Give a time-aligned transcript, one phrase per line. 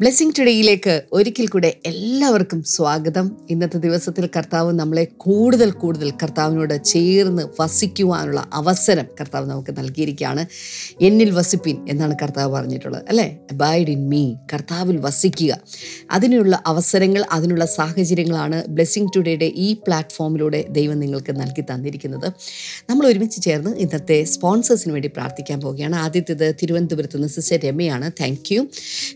[0.00, 3.36] Blessing ടുഡേയിലേക്ക് ഒരിക്കൽ കൂടെ എല്ലാവർക്കും സ്വാഗതം.
[3.50, 10.46] ഇന്നത്തെ ദിവസത്തിൽ കർത്താവ് നമ്മളെ കൂടുതൽ കൂടുതൽ കർത്താവിനോട് ചേർന്ന് വസിക്കുവാനുള്ള അവസരം കർത്താവ് നമുക്ക് നൽകിയിരിക്കുകയാണ്.
[11.00, 13.38] എന്നിൽ വസിപ്പിൻ എന്നാണ് കർത്താവ് പറഞ്ഞിട്ടുള്ളത് അല്ലേ?
[13.52, 15.60] അബൈഡ് ഇൻ മീ കർത്താവിൽ വസിക്കുക.
[16.10, 22.32] അതിനുള്ള അവസരങ്ങൾ അതിനുള്ള സാഹചര്യങ്ങളാണ് ബ്ലെസ്സിങ് ടുഡേയുടെ ഈ പ്ലാറ്റ്ഫോമിലൂടെ ദൈവം നിങ്ങൾക്ക് നൽകി തന്നിരിക്കുന്നത്.
[22.90, 25.96] നമ്മൾ ഒരുമിച്ച് ചേർന്ന് ഇന്നത്തെ സ്പോൺസേഴ്സിന് വേണ്ടി പ്രാർത്ഥിക്കാൻ പോവുകയാണ്.
[25.96, 28.12] ആദ്യത്തേത് തിരുവനന്തപുരത്ത് നിന്ന് സിസ്റ്റർ രമയാണ്.
[28.20, 28.60] താങ്ക് യു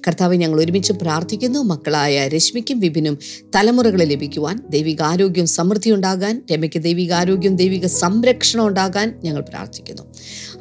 [0.09, 1.61] കർത്താവ് ഞങ്ങൾ ഒരുമിച്ച് പ്രാർത്ഥിക്കുന്നു.
[1.73, 3.15] മക്കളായ രശ്മിക്കും വിപിനും
[3.57, 10.05] തലമുറകൾ ലഭിക്കുവാൻ ദൈവികാരോഗ്യം സമൃദ്ധി ഉണ്ടാകാൻ രമയ്ക്ക് ദൈവികാരോഗ്യം ദൈവിക സംരക്ഷണം ഉണ്ടാകാൻ ഞങ്ങൾ പ്രാർത്ഥിക്കുന്നു.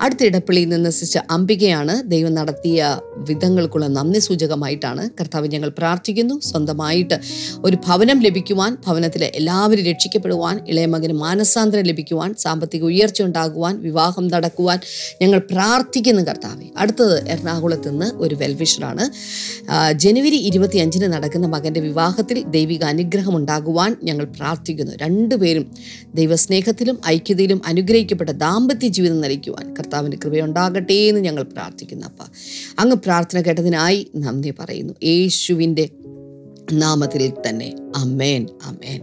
[0.02, 3.00] അടുത്ത ഇടപ്പള്ളിയിൽ നിന്ന് സിസ്റ്റർ അംബികയാണ് ദൈവം നടത്തിയ
[3.30, 6.40] വിധങ്ങൾക്കുള്ള നന്ദി സൂചകമായിട്ടാണ് കർത്താവ് ഞങ്ങൾ പ്രാർത്ഥിക്കുന്നു.
[6.40, 7.20] സ്വന്തമായിട്ട്
[7.58, 14.80] ഒരു ഭവനം ലഭിക്കുവാൻ ഭവനത്തിലെ എല്ലാവരും രക്ഷിക്കപ്പെടുവാൻ ഇളയ മകന് മാനസാന്തരം ലഭിക്കുവാൻ സാമ്പത്തിക ഉയർച്ച ഉണ്ടാകുവാൻ വിവാഹം നടക്കുവാൻ
[15.22, 16.68] ഞങ്ങൾ പ്രാർത്ഥിക്കുന്നു കർത്താവെ.
[16.78, 19.06] അടുത്തത് എറണാകുളത്ത് നിന്ന് ഒരു വെൽവിഷറാണ്.
[19.94, 24.96] ജനുവരി ഇരുപത്തി അഞ്ചിന് നടക്കുന്ന മകന്റെ വിവാഹത്തിൽ ദൈവിക അനുഗ്രഹം ഉണ്ടാകുവാൻ ഞങ്ങൾ പ്രാർത്ഥിക്കുന്നു.
[25.02, 25.68] രണ്ടുപേരും
[26.16, 32.20] ദൈവസ്നേഹത്തിലും ഐക്യതയിലും അനുഗ്രഹിക്കപ്പെട്ട ദാമ്പത്യ ജീവിതം നയിക്കുവാൻ കർത്താവിന്റെ കൃപയുണ്ടാകട്ടെ എന്ന് ഞങ്ങൾ പ്രാർത്ഥിക്കുന്നു അപ്പ.
[32.80, 34.94] അങ്ങ് പ്രാർത്ഥന കേട്ടതിനായി നന്ദി പറയുന്നു.
[35.04, 35.90] യേശുവിന്റെ
[36.74, 37.76] നാമത്തിൽ തന്നെ.
[37.96, 39.02] അമേൻ അമേൻ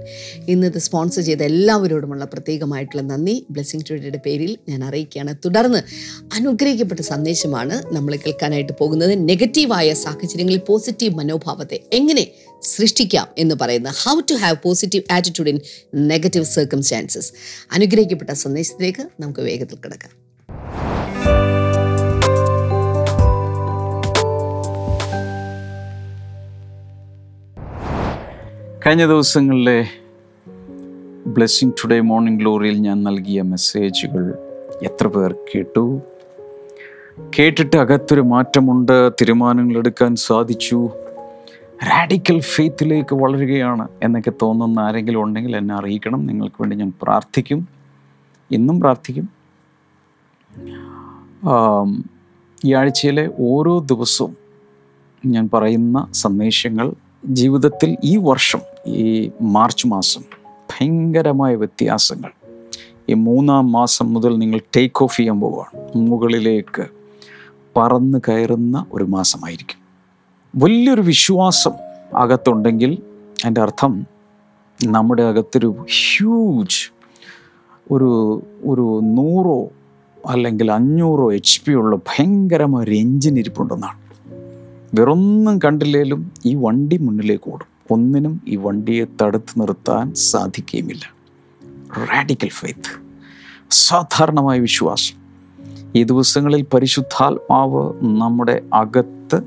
[0.49, 3.47] ഇന്നത്തെ സ്പോൺസർ ചെയ്ത എല്ലാവരോടുമുള്ള പ്രത്യേകമായിട്ടുള്ള നന്ദി.
[3.51, 5.35] ബ്ലെസ്സിങ് ടുഡേയുടെ പേരിൽ ഞാൻ അറിയിക്കുകയാണ്.
[5.45, 5.79] തുടർന്ന്
[6.35, 9.29] അനുഗ്രഹിക്കപ്പെട്ട സന്ദേശമാണ് നമ്മൾ കേൾക്കാനായിട്ട് പോകുന്നത്.
[9.29, 12.31] നെഗറ്റീവായ സാഹചര്യങ്ങളിൽ പോസിറ്റീവ് മനോഭാവത്തെ എങ്ങനെ
[12.63, 15.61] സൃഷ്ടിക്കാം എന്ന് പറയുന്ന how to have positive attitude in
[15.95, 17.33] negative circumstances
[17.73, 20.26] അനുഗ്രഹിക്കപ്പെട്ട സന്ദേശത്തിലേക്ക് നമുക്ക് വേഗത്തിൽ കിടക്കാം.
[28.87, 29.89] കഴിഞ്ഞ ദിവസങ്ങളിലെ
[31.27, 34.35] ബ്ലെസ്സിങ് ടുഡേ മോർണിംഗ് ഗ്ലോറിയിൽ ഞാൻ നൽകിയ മെസ്സേജുകൾ
[34.83, 36.01] എത്ര പേർ കേട്ടു?
[37.39, 40.91] കേട്ടിട്ട് അകത്തൊരു മാറ്റമുണ്ട് തീരുമാനങ്ങൾ എടുക്കാൻ സാധിച്ചു
[41.83, 46.27] റാഡിക്കൽ ഫെയ്ത്തിലേക്ക് വളരുകയാണ് എന്നൊക്കെ തോന്നുന്ന ആരെങ്കിലും ഉണ്ടെങ്കിൽ എന്നെ അറിയിക്കണം.
[46.27, 47.69] നിങ്ങൾക്ക് വേണ്ടി ഞാൻ പ്രാർത്ഥിക്കും.
[48.51, 49.29] ഇന്നും പ്രാർത്ഥിക്കും.
[52.65, 54.37] ഈ ആഴ്ചയിലെ ഓരോ ദിവസവും
[55.27, 56.93] ഞാൻ പറയുന്ന സന്ദേശങ്ങൾ
[57.27, 62.31] ജീവിതത്തിൽ ഈ വർഷം ഈ മാർച്ച് മാസം ഭയങ്കരമായ വ്യത്യാസങ്ങൾ.
[63.09, 65.91] ഈ മൂന്നാം മാസം മുതൽ നിങ്ങൾ ടേക്ക് ഓഫ് ചെയ്യാൻ പോവുകയാണ്.
[65.97, 66.87] മുകളിലേക്ക്
[67.77, 69.87] പറന്ന് കയറുന്ന ഒരു മാസമായിരിക്കും.
[70.57, 71.73] വലിയൊരു വിശ്വാസം
[72.15, 72.99] അകത്തുണ്ടെങ്കിൽ
[73.45, 74.07] അതിന്റെ അർത്ഥം
[74.85, 76.93] നമ്മുടെ അകത്തൊരു ഹ്യൂജ്
[77.91, 79.69] ഒരു ഒരു നൂറോ
[80.27, 83.99] അല്ലെങ്കിൽ അഞ്ഞൂറോ എച്ച് പി ഉള്ള ഭയങ്കരമായ ഒരു എഞ്ചിൻ ഇരിപ്പുണ്ടെന്നാണ്.
[84.95, 87.76] വേറൊന്നും കണ്ടില്ലേലും ഈ വണ്ടി മുന്നിലേക്ക് ഓടും.
[87.91, 91.15] ഒന്നിനും ഈ വണ്ടിയെ തടുത്തു നിർത്താൻ സാധിക്കുകയുമില്ല.
[91.99, 93.07] റാഡിക്കൽ ഫെയ്ത്ത്
[93.71, 95.27] സാധാരണമായ വിശ്വാസം.
[95.97, 99.43] ഈ ദിവസങ്ങളിൽ പരിശുദ്ധാത്മാവ് നമ്മുടെ അകത്ത്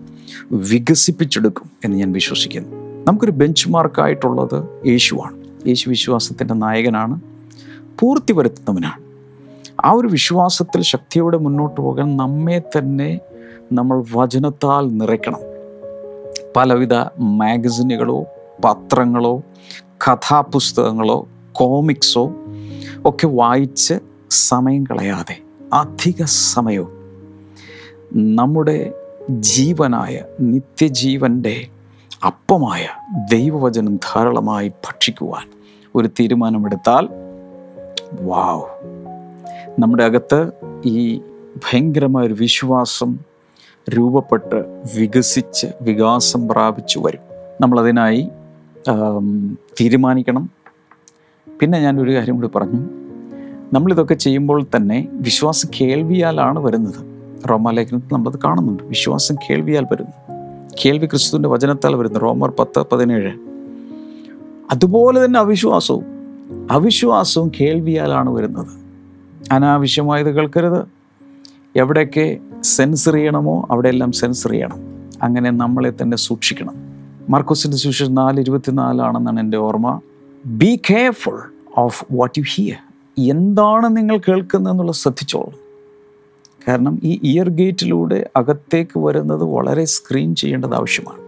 [0.52, 3.04] വികസിപ്പിച്ചെടുക്കും എന്ന് ഞാൻ വിശ്വസിക്കുന്നു.
[3.08, 5.68] നമുക്കൊരു ബെഞ്ച് മാർക്കായിട്ടുള്ളത് യേശുവാണ്.
[5.68, 7.22] യേശു വിശ്വാസത്തിന്റെ നായകനാണ്.
[8.00, 9.02] പൂർത്തി വരുത്തുന്നവനാണ്.
[9.86, 13.20] ആ ഒരു വിശ്വാസത്തിൽ ശക്തിയോടെ മുന്നോട്ട് പോകാൻ നമ്മെ തന്നെ
[13.72, 15.49] നമ്മൾ വചനത്താൽ നിറയ്ക്കണം.
[16.60, 18.26] പലവിധ മാഗസിനുകളോ
[18.66, 19.44] പത്രങ്ങളോ
[20.08, 22.32] കഥാപുസ്തകങ്ങളോ കോമിക്സോ
[23.06, 23.94] ഒക്കെ വായിച്ച്
[24.32, 25.38] സമയം കളയാതെ
[25.74, 26.90] അധിക സമയവും
[28.36, 28.94] നമ്മുടെ
[29.30, 31.68] ജീവനായ നിത്യജീവന്റെ
[32.26, 32.88] അപ്പമായ
[33.32, 35.48] ദൈവവചനം ധാരാളമായി ഭക്ഷിക്കുവാൻ
[35.96, 37.08] ഒരു തീരുമാനമെടുത്താൽ
[38.22, 38.66] വാവ്.
[39.82, 40.52] നമ്മുടെ അകത്ത്
[40.86, 41.18] ഈ
[41.56, 43.20] ഭയങ്കരമായ ഒരു വിശ്വാസം
[43.90, 47.20] രൂപപ്പെട്ട് വികസിച്ച് വികാസം പ്രാപിച്ചു വരും.
[47.62, 48.30] നമ്മളതിനായി
[49.82, 50.50] തീരുമാനിക്കണം.
[51.60, 52.80] പിന്നെ ഞാനൊരു കാര്യം കൂടി പറഞ്ഞു.
[53.74, 57.20] നമ്മളിതൊക്കെ ചെയ്യുമ്പോൾ തന്നെ വിശ്വാസം കേൾവിയാലാണ് വരുന്നത്.
[57.50, 58.84] റോമാലേഖനത്തിൽ നമ്മളത് കാണുന്നുണ്ട്.
[58.84, 60.12] വിശ്വാസം കേൾവിയാൽ വരുന്നു.
[60.86, 62.20] കേൾവി ക്രിസ്തുവിന്റെ വചനത്താൽ വരുന്നു.
[62.20, 63.32] റോമർ പത്ത് പതിനേഴ്.
[64.72, 66.06] അതുപോലെ തന്നെ അവിശ്വാസവും.
[66.72, 68.68] അവിശ്വാസവും കേൾവിയാലാണ് വരുന്നത്.
[69.52, 70.86] അനാവശ്യമായത് കേൾക്കരുത്.
[71.76, 73.68] എവിടെയൊക്കെ സെൻസർ ചെയ്യണമോ?
[73.72, 74.78] അവിടെയെല്ലാം സെൻസർ ചെയ്യണം.
[75.24, 76.74] അങ്ങനെ നമ്മളെ തന്നെ സൂക്ഷിക്കണം.
[77.30, 80.00] മാർക്കോസിന്റെ സുവിശേഷം നാല് ഇരുപത്തിനാലാണെന്നാണ് എന്റെ ഓർമ്മ.
[80.46, 81.40] Be careful
[81.78, 82.76] of what you hear
[83.32, 85.54] എന്താണ് നിങ്ങൾ കേൾക്കുന്നതെന്നുള്ള ശ്രദ്ധിച്ചോളൂ.
[86.68, 91.20] കാരണം ഈ ഇയർ ഗേറ്റിലൂടെ അകത്തേക്ക് വരുന്നത് വളരെ സ്ക്രീൻ ചെയ്യേണ്ടത് ആവശ്യമാണ്.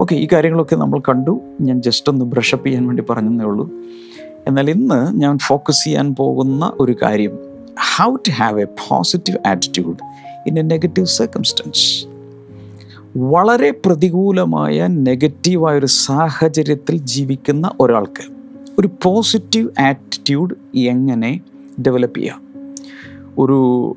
[0.00, 1.40] ഓക്കെ ഈ കാര്യങ്ങളൊക്കെ നമ്മൾ കണ്ടു.
[1.60, 3.70] ഞാൻ ജസ്റ്റ് ഒന്ന് ബ്രഷപ്പ് ചെയ്യാൻ വേണ്ടി പറഞ്ഞതേ ഉള്ളൂ.
[4.46, 7.51] എന്നാൽ ഇന്ന് ഞാൻ ഫോക്കസ് ചെയ്യാൻ പോകുന്ന ഒരു കാര്യം.
[7.96, 9.96] How to have a positive attitude
[10.48, 12.06] in a negative circumstance
[13.18, 18.32] വളരെ പ്രതികൂലമായ നെഗറ്റീവായ ഒരു സാഹചര്യത്തിൽ ജീവിക്കുന്ന ഒരാൾക്ക്
[18.78, 21.40] ഒരു പോസിറ്റീവ് ആറ്റിറ്റ്യൂഡ് എങ്ങനെ
[21.86, 22.42] ഡെവലപ്പ് ചെയ്യാം?
[23.38, 23.96] ഒരു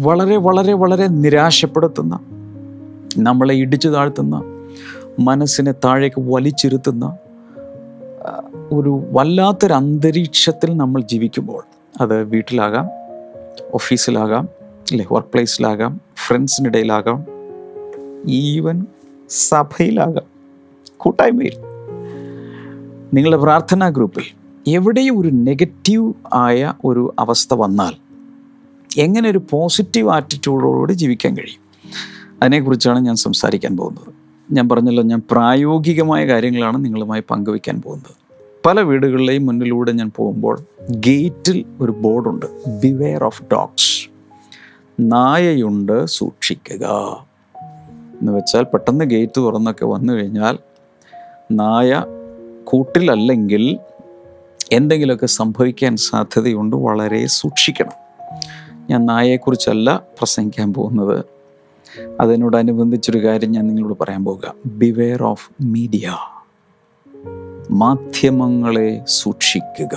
[0.00, 2.20] വളരെ വളരെ വളരെ നിരാശപ്പെടുത്തുന്ന
[3.18, 4.42] നമ്മളെ ഇടിച്ചു താഴ്ത്തുന്ന
[5.20, 7.16] മനസ്സിനെ താഴേക്ക് വലിച്ചിരുത്തുന്ന
[8.72, 11.62] ഒരു വല്ലാത്തൊരു അന്തരീക്ഷത്തിൽ നമ്മൾ ജീവിക്കുമ്പോൾ
[12.00, 12.86] അത് വീട്ടിലാകാം
[13.74, 14.48] ഓഫീസിലാകാം
[14.92, 17.24] അല്ലെ വർക്ക് പ്ലേസിലാകാം ഫ്രണ്ട്സിനിടയിലാകാം
[18.28, 18.86] ഈവൻ
[19.28, 20.22] സഭയിലാകാം
[20.96, 21.52] കൂട്ടായ്മയിൽ.
[23.14, 24.22] നിങ്ങളുടെ പ്രാർത്ഥനാ ഗ്രൂപ്പിൽ
[24.66, 27.92] എവിടെയും ഒരു നെഗറ്റീവ് ആയ ഒരു അവസ്ഥ വന്നാൽ
[29.00, 31.90] എങ്ങനെ ഒരു പോസിറ്റീവ് ആറ്റിറ്റ്യൂഡോടുകൂടി ജീവിക്കാൻ കഴിയും?
[32.42, 34.14] അതിനെക്കുറിച്ചാണ് ഞാൻ സംസാരിക്കാൻ പോകുന്നത്.
[34.52, 38.21] ഞാൻ പറഞ്ഞല്ലോ ഞാൻ പ്രായോഗികമായ കാര്യങ്ങളാണ് നിങ്ങളുമായി പങ്കുവയ്ക്കാൻ പോകുന്നത്.
[38.66, 42.46] പല വീടുകളിലെയും മുന്നിലൂടെ ഞാൻ പോകുമ്പോൾ ഗേറ്റിൽ ഒരു ബോർഡുണ്ട്.
[42.80, 44.08] ബിവെയർ ഓഫ് ഡോഗ്സ്
[45.00, 46.86] നായയുണ്ട് സൂക്ഷിക്കുക.
[48.20, 50.58] എന്ന് വെച്ചാൽ പെട്ടെന്ന് ഗേറ്റ് തുറന്നൊക്കെ വന്നു കഴിഞ്ഞാൽ
[51.52, 52.04] നായ
[52.64, 53.78] കൂട്ടിലല്ലെങ്കിൽ
[54.72, 57.92] എന്തെങ്കിലുമൊക്കെ സംഭവിക്കാൻ സാധ്യതയുണ്ട് വളരെ സൂക്ഷിക്കണം.
[58.90, 61.24] ഞാൻ നായയെക്കുറിച്ചല്ല പ്രസംഗിക്കാൻ പോകുന്നത്.
[62.20, 64.54] അതിനോടനുബന്ധിച്ചൊരു കാര്യം ഞാൻ നിങ്ങളോട് പറയാൻ പോകുക.
[64.66, 66.16] ബിവെയർ ഓഫ് മീഡിയ
[67.70, 69.96] മാധ്യമങ്ങളെ സൂക്ഷിക്കുക.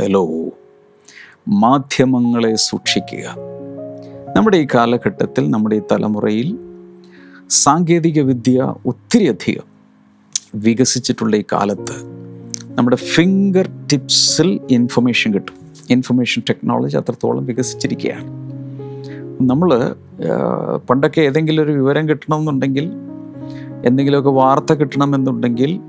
[0.00, 0.48] ഹലോ
[1.48, 3.36] മാധ്യമങ്ങളെ സൂക്ഷിക്കുക.
[4.36, 6.58] നമ്മുടെ ഈ കാലഘട്ടത്തിൽ നമ്മുടെ ഈ തലമുറയിൽ
[7.50, 9.62] സാങ്കേതിക വിദ്യ ഒത്തിരിയധികം
[10.54, 11.96] വികസിച്ചിട്ടുള്ള ഈ കാലത്ത്
[12.74, 15.54] നമ്മുടെ ഫിംഗർ ടിപ്സിൽ ഇൻഫർമേഷൻ കിട്ടും.
[15.90, 18.28] ഇൻഫർമേഷൻ ടെക്നോളജി അത്രത്തോളം വികസിച്ചിരിക്കുകയാണ്.
[19.50, 19.94] നമ്മൾ
[20.90, 22.92] പണ്ടൊക്കെ ഏതെങ്കിലും ഒരു വിവരം കിട്ടണമെന്നുണ്ടെങ്കിൽ
[23.84, 25.80] എന്തെങ്കിലുമൊക്കെ വാർത്ത കിട്ടണമെന്നുണ്ടെങ്കിൽ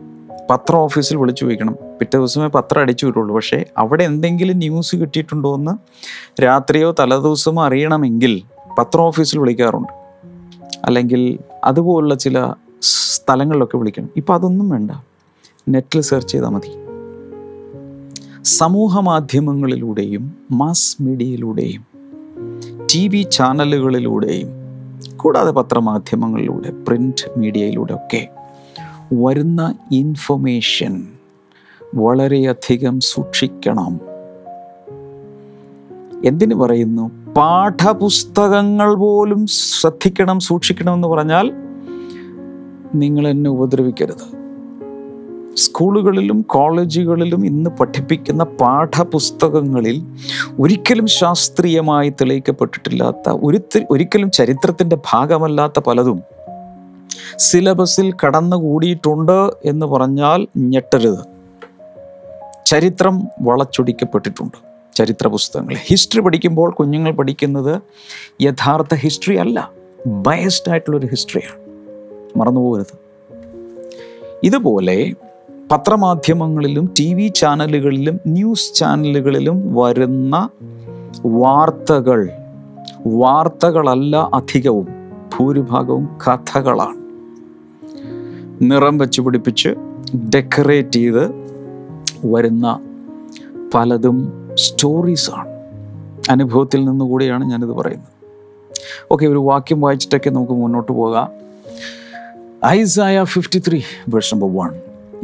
[0.50, 1.76] പത്രം ഓഫീസിൽ വിളിച്ചു ചോദിക്കണം.
[2.00, 5.72] പിറ്റേ ദിവസമേ പത്രം അടിച്ചു വരുള്ളൂ പക്ഷേ അവിടെ എന്തെങ്കിലും ന്യൂസ് കിട്ടിയിട്ടുണ്ടോ എന്ന്
[6.44, 8.42] രാത്രിയോ തലേദിവസമോ അറിയണമെങ്കിൽ
[8.78, 9.94] പത്രം ഓഫീസിൽ വിളിക്കാറുണ്ട്.
[10.86, 14.10] അല്ലെങ്കിൽ അതുപോലുള്ള ചില സ്ഥലങ്ങളിലൊക്കെ വിളിക്കണം.
[14.16, 14.92] ഇപ്പം അതൊന്നും വേണ്ട.
[15.70, 16.86] നെറ്റിൽ സെർച്ച് ചെയ്താൽ മതി.
[18.44, 21.86] സമൂഹ മാധ്യമങ്ങളിലൂടെയും മാസ് മീഡിയയിലൂടെയും
[22.94, 24.48] ടി വി ചാനലുകളിലൂടെയും
[25.18, 28.30] കൂടാതെ പത്രമാധ്യമങ്ങളിലൂടെ പ്രിന്റ് മീഡിയയിലൂടെ ഒക്കെ
[29.14, 31.08] വരുന്ന ഇൻഫർമേഷൻ
[31.96, 34.00] വളരെയധികം സൂക്ഷിക്കണം.
[36.26, 37.12] എന്തിനു പറയുന്നു?
[37.34, 41.54] പാഠപുസ്തകങ്ങൾ പോലും ശ്രദ്ധിക്കണം സൂക്ഷിക്കണം എന്ന് പറഞ്ഞാൽ
[42.96, 44.46] നിങ്ങൾ എന്നെ ഉപദ്രവിക്കരുത്.
[45.56, 50.04] സ്കൂളുകളിലും കോളേജുകളിലും ഇന്ന് പഠിപ്പിക്കുന്ന പാഠപുസ്തകങ്ങളിൽ
[50.60, 56.35] ഒരിക്കലും ശാസ്ത്രീയമായി തെളിയിക്കപ്പെട്ടിട്ടില്ലാത്ത ഒരു ഒരിക്കലും ചരിത്രത്തിന്റെ ഭാഗമല്ലാത്ത പലതും
[57.40, 61.20] സിലബസിൽ കടന്നുകൂടിയിട്ടുണ്ട് എന്ന് പറഞ്ഞാൽ ഞെട്ടരുത്.
[62.66, 64.58] ചരിത്രം വളച്ചൊടിക്കപ്പെട്ടിട്ടുണ്ട്.
[64.96, 65.76] ചരിത്ര പുസ്തകങ്ങൾ.
[65.76, 67.82] ഹിസ്റ്ററി പഠിക്കുമ്പോൾ കുഞ്ഞുങ്ങൾ പഠിക്കുന്നത്
[68.42, 69.72] യഥാർത്ഥ ഹിസ്റ്ററി അല്ല
[70.08, 71.66] ബയസ്ഡ് ആയിട്ടുള്ളൊരു ഹിസ്റ്ററിയാണ്.
[72.40, 73.00] മറന്നുപോകരുത്.
[74.44, 75.14] ഇതുപോലെ
[75.72, 80.50] പത്രമാധ്യമങ്ങളിലും ടി വി ചാനലുകളിലും ന്യൂസ് ചാനലുകളിലും വരുന്ന
[81.26, 82.30] വാർത്തകൾ
[83.08, 84.88] വാർത്തകളല്ല അധികവും
[85.38, 87.05] ഭൂരിഭാഗവും കഥകളാണ്.
[88.62, 89.70] നിറം വെച്ച് പിടിപ്പിച്ച്
[90.16, 91.32] ഡെക്കറേറ്റ് ചെയ്ത്
[92.26, 92.80] വരുന്ന
[93.74, 95.48] പലതും സ്റ്റോറീസാണ്
[96.30, 98.16] അനുഭവത്തിൽ നിന്നുകൂടിയാണ് ഞാനിത് പറയുന്നത്.
[99.12, 101.30] ഓക്കെ ഒരു വാക്യം വായിച്ചിട്ടൊക്കെ നമുക്ക് മുന്നോട്ട് പോകാം.
[102.66, 104.74] Isaiah fifty three verse number one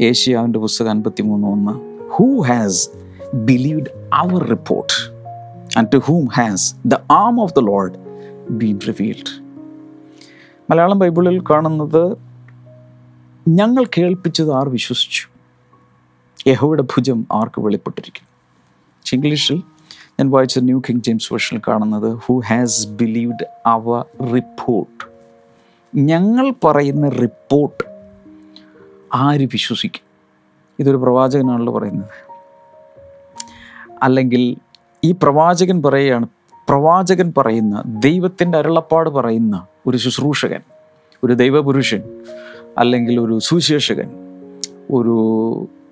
[0.01, 2.05] ഏഷ്യാവിന്റെ പുസ്തകം അൻപത്തി മൂന്ന് ഒന്ന്.
[2.09, 2.89] Who has
[3.35, 4.93] believed our report
[5.79, 7.93] and to whom has the arm of the lord
[8.49, 9.43] been revealed
[10.71, 12.30] Malayalam ബൈബിളിൽ കാണുന്നത്
[13.51, 15.27] ഞങ്ങൾ കേൾപ്പിച്ചത് ആർ വിശ്വസിച്ചു.
[16.49, 18.27] യഹോയുടെ ഭുജം ആർക്ക് വെളിപ്പെട്ടിരിക്കും?
[19.13, 19.55] ഇംഗ്ലീഷിൽ
[20.09, 25.05] ഞാൻ വായിച്ച ന്യൂ കിങ് ജെയിംസ് വേർഷനിൽ കാണുന്നത് who has believed our report
[25.95, 27.83] ഞങ്ങൾ പറയുന്ന റിപ്പോർട്ട്
[29.13, 30.01] ആര് വിശ്വസിക്കും?
[30.79, 32.09] ഇതൊരു പ്രവാചകനാണല്ലോ പറയുന്നത്.
[34.03, 34.55] അല്ലെങ്കിൽ
[35.03, 36.27] ഈ പ്രവാചകൻ പറയുകയാണ്
[36.69, 40.59] പ്രവാചകൻ പറയുന്ന ദൈവത്തിന്റെ അരുളപ്പാട് പറയുന്ന ഒരു ശുശ്രൂഷകൻ
[41.23, 42.03] ഒരു ദൈവപുരുഷൻ
[42.77, 44.09] അല്ലെങ്കിൽ ഒരു സുവിശേഷകൻ
[44.91, 45.15] ഒരു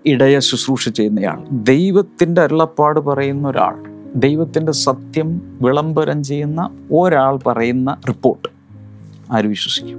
[0.05, 8.50] ഇടയ ശുശ്രൂഷ ചെയ്യുന്നയാൾ ദൈവത്തിന്റെ അരുളപ്പാട് പറയുന്ന ഒരാൾ ദൈവത്തിന്റെ സത്യം വിളംബരം ചെയ്യുന്ന ഒരാൾ പറയുന്ന റിപ്പോർട്ട്
[9.31, 9.98] ആര് വിശ്വസിക്കും?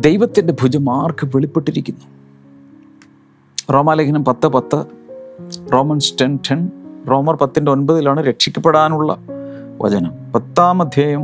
[0.00, 2.06] ദൈവത്തിന്റെ ഭുജം ആർക്ക് വെളിപ്പെട്ടിരിക്കുന്നു?
[3.72, 4.84] റോമാലേഖനം പത്ത് പത്ത്
[5.72, 6.70] റോമൻസ് ടെൻ ടെൻ
[7.10, 9.16] റോമർ പത്തിന്റെ ഒൻപതിലാണ് രക്ഷിക്കപ്പെടാനുള്ള
[9.80, 10.32] വചനം.
[10.32, 11.22] പത്താം അധ്യായം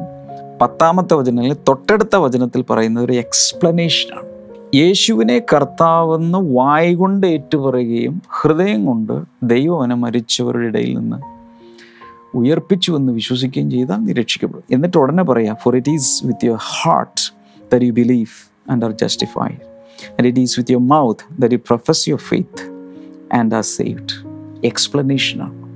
[0.63, 4.36] പത്താമത്തെ വചനം അല്ലെങ്കിൽ തൊട്ടടുത്ത വചനത്തിൽ പറയുന്ന ഒരു എക്സ്പ്ലനേഷനാണ്.
[4.75, 11.17] യേശുവിനെ കർത്താവെന്ന് വായ് കൊണ്ട് ഏറ്റുപറയുകയും ഹൃദയം കൊണ്ട് ദൈവം അവനെ മരിച്ചവരുടെ ഇടയിൽ നിന്ന്
[12.37, 14.65] ഉയർപ്പിച്ചു എന്ന് വിശ്വസിക്കുകയും ചെയ്താൽ നീ രക്ഷിക്കപ്പെടും.
[14.71, 17.35] എന്നിട്ട് ഉടനെ പറയാം for it is with your heart
[17.75, 19.65] that you believe and are justified
[20.13, 22.63] and it is with your mouth that you profess your faith
[23.35, 24.27] and are saved
[24.65, 25.67] എക്സ്പ്ലനേഷനാണ്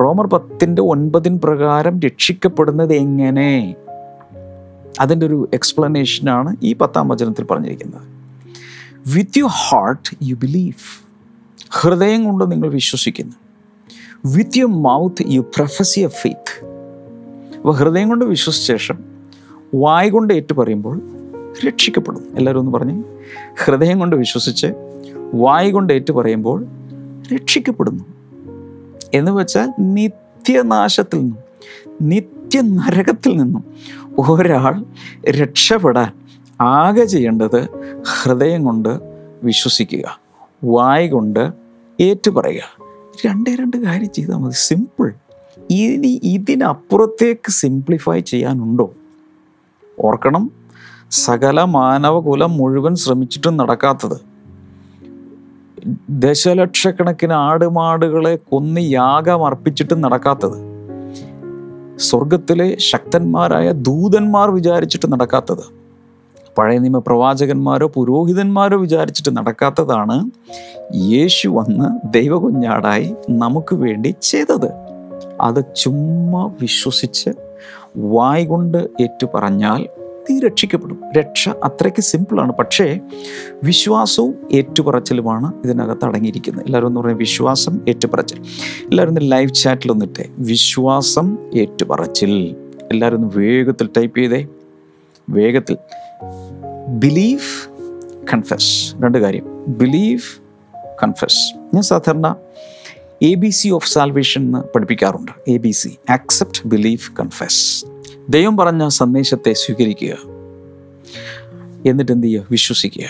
[0.00, 3.74] റോമർ പത്തിന്റെ ഒൻപതിൻ പ്രകാരം രക്ഷിക്കപ്പെടുന്നത് എങ്ങനെ?
[5.00, 8.13] അതിന്റെ ഒരു എക്സ്പ്ലനേഷനാണ് ഈ പത്താം വചനത്തിൽ പറഞ്ഞിരിക്കുന്നത്.
[9.12, 11.08] With you heart you believe
[11.70, 13.32] ഹൃദയം കൊണ്ട് നിങ്ങൾ വിശ്വസിക്കുന്നു.
[14.24, 16.66] With you mouth you profess you faith
[17.56, 18.98] അപ്പോൾ ഹൃദയം കൊണ്ട് വിശ്വസിച്ച ശേഷം
[19.74, 21.00] വായ് കൊണ്ട് ഏറ്റു പറയുമ്പോൾ
[21.66, 22.26] രക്ഷിക്കപ്പെടും.
[22.36, 23.02] എല്ലാവരും ഒന്ന് പറഞ്ഞ്.
[23.64, 24.66] ഹൃദയം കൊണ്ട് വിശ്വസിച്ച്
[25.34, 26.66] വായ് കൊണ്ട് ഏറ്റു പറയുമ്പോൾ
[27.34, 28.04] രക്ഷിക്കപ്പെടുന്നു.
[29.14, 31.38] എന്ന് വെച്ചാൽ നിത്യനാശത്തിൽ നിന്നും
[32.02, 33.64] നിത്യനരകത്തിൽ നിന്നും
[34.18, 34.84] ഒരാൾ
[35.30, 36.23] രക്ഷപ്പെടാൻ
[36.60, 37.68] ആകെ ചെയ്യേണ്ടത്
[38.22, 38.88] ഹൃദയം കൊണ്ട്
[39.42, 40.18] വിശ്വസിക്കുക
[40.64, 41.50] വായ് കൊണ്ട്
[42.00, 42.84] ഏറ്റുപറയുക.
[43.26, 44.52] രണ്ടേ രണ്ട് കാര്യം ചെയ്താൽ മതി.
[44.52, 45.12] സിമ്പിൾ
[45.70, 48.94] ഇനി ഇതിനപ്പുറത്തേക്ക് സിംപ്ലിഫൈ ചെയ്യാനുണ്ടോ?
[50.00, 50.50] ഓർക്കണം
[51.10, 54.16] സകല മാനവകുലം മുഴുവൻ ശ്രമിച്ചിട്ടും നടക്കാത്തത്.
[56.10, 60.74] ദശലക്ഷക്കണക്കിന് ആടുമാടുകളെ കൊന്ന് യാഗം അർപ്പിച്ചിട്ടും നടക്കാത്തത്.
[61.98, 65.83] സ്വർഗത്തിലെ ശക്തന്മാരായ ദൂതന്മാർ വിചാരിച്ചിട്ട് നടക്കാത്തത്.
[66.58, 70.30] പഴയ നിയമ പ്രവാചകന്മാരോ പുരോഹിതന്മാരോ വിചാരിച്ചിട്ട് നടക്കാത്തതാണ്
[70.94, 74.70] യേശു വന്ന് ദൈവകുഞ്ഞാടായി നമുക്ക് വേണ്ടി ചെയ്തത്.
[75.40, 77.30] അത് ചുമ്മാ വിശ്വസിച്ച്
[77.96, 79.86] വായ് കൊണ്ട് ഏറ്റു പറഞ്ഞാൽ
[80.30, 81.00] നീ രക്ഷിക്കപ്പെടും.
[81.18, 82.52] രക്ഷ അത്രയ്ക്ക് സിമ്പിളാണ്.
[82.52, 83.00] പക്ഷേ
[83.62, 86.64] വിശ്വാസവും ഏറ്റുപറച്ചിലുമാണ് ഇതിനകത്ത് അടങ്ങിയിരിക്കുന്നത്.
[86.64, 88.36] എല്ലാവരും ഒന്ന് പറഞ്ഞാൽ വിശ്വാസം ഏറ്റുപറച്ചിൽ.
[88.84, 90.24] എല്ലാവരും ഒന്ന് ലൈവ് ചാറ്റിൽ ഒന്നിട്ടെ.
[90.38, 92.56] വിശ്വാസം ഏറ്റുപറച്ചിൽ.
[92.90, 94.46] എല്ലാവരും ഒന്ന് വേഗത്തിൽ ടൈപ്പ് ചെയ്തേ.
[95.30, 95.76] വേഗത്തിൽ.
[96.88, 97.40] ബിലീവ്
[98.32, 99.64] കൺഫെസ് രണ്ട് കാര്യം.
[99.68, 100.20] ബിലീവ്
[101.02, 102.36] കൺഫെസ് ഞാൻ സാധാരണ
[103.22, 105.32] A B C of salvation എന്ന് പഠിപ്പിക്കാറുണ്ട്.
[105.48, 107.86] A B C accept believe confess
[108.28, 110.16] ദൈവം പറഞ്ഞ സന്ദേശത്തെ സ്വീകരിക്കുക.
[111.86, 112.46] എന്നിട്ട് എന്ത് ചെയ്യുക?
[112.50, 113.06] വിശ്വസിക്കുക.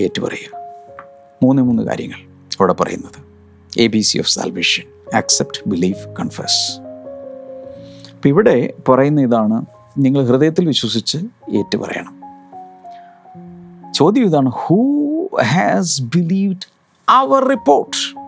[0.00, 0.58] ഏറ്റുപറയുക.
[1.42, 2.18] മൂന്ന് മൂന്ന് കാര്യങ്ങൾ
[2.60, 3.24] അവിടെ പറയുന്നത്.
[3.80, 4.82] A B C of salvation
[5.16, 6.80] accept believe confess
[8.14, 9.66] അപ്പം ഇവിടെ പറയുന്ന ഇതാണ്
[9.98, 11.18] നിങ്ങൾ ഹൃദയത്തിൽ വിശ്വസിച്ച്
[11.54, 12.23] ഏറ്റുപറയണം.
[13.94, 14.50] ചോദ്യം ഇതാണ്.
[14.54, 16.72] Who has believed
[17.08, 18.18] our report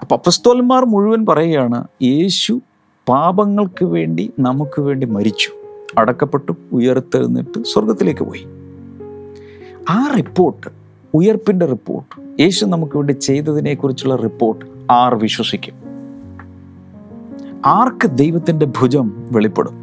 [0.00, 2.60] അപ്പം അപ്പസ്തോലന്മാർ മുഴുവൻ പറയുകയാണ് യേശു
[3.08, 5.50] പാപങ്ങൾക്ക് വേണ്ടി നമുക്ക് വേണ്ടി മരിച്ചു.
[5.98, 8.46] അടക്കപ്പെട്ടു ഉയർത്തെഴുന്നിട്ട് സ്വർഗത്തിലേക്ക് പോയി.
[9.90, 10.70] ആ റിപ്പോർട്ട്
[11.14, 15.74] ഉയർപ്പിന്റെ റിപ്പോർട്ട് യേശു നമുക്ക് വേണ്ടി ചെയ്തതിനെക്കുറിച്ചുള്ള റിപ്പോർട്ട് ആർ വിശ്വസിക്കും?
[17.66, 19.81] ആർക്ക് ദൈവത്തിന്റെ ഭുജം വെളിപ്പെടും?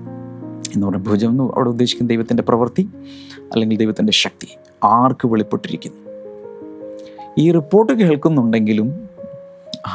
[0.76, 2.90] എന്ന് പറഞ്ഞ ഭുജം എന്ന് അവിടെ ഉദ്ദേശിക്കുന്ന ദൈവത്തിന്റെ പ്രവൃത്തി
[3.54, 4.48] അല്ലെങ്കിൽ ദൈവത്തിന്റെ ശക്തി
[4.84, 6.10] ആർക്ക് വെളിപ്പെട്ടിരിക്കുന്നു?
[7.38, 9.10] ഈ റിപ്പോർട്ട് കേൾക്കുന്നുണ്ടെങ്കിലും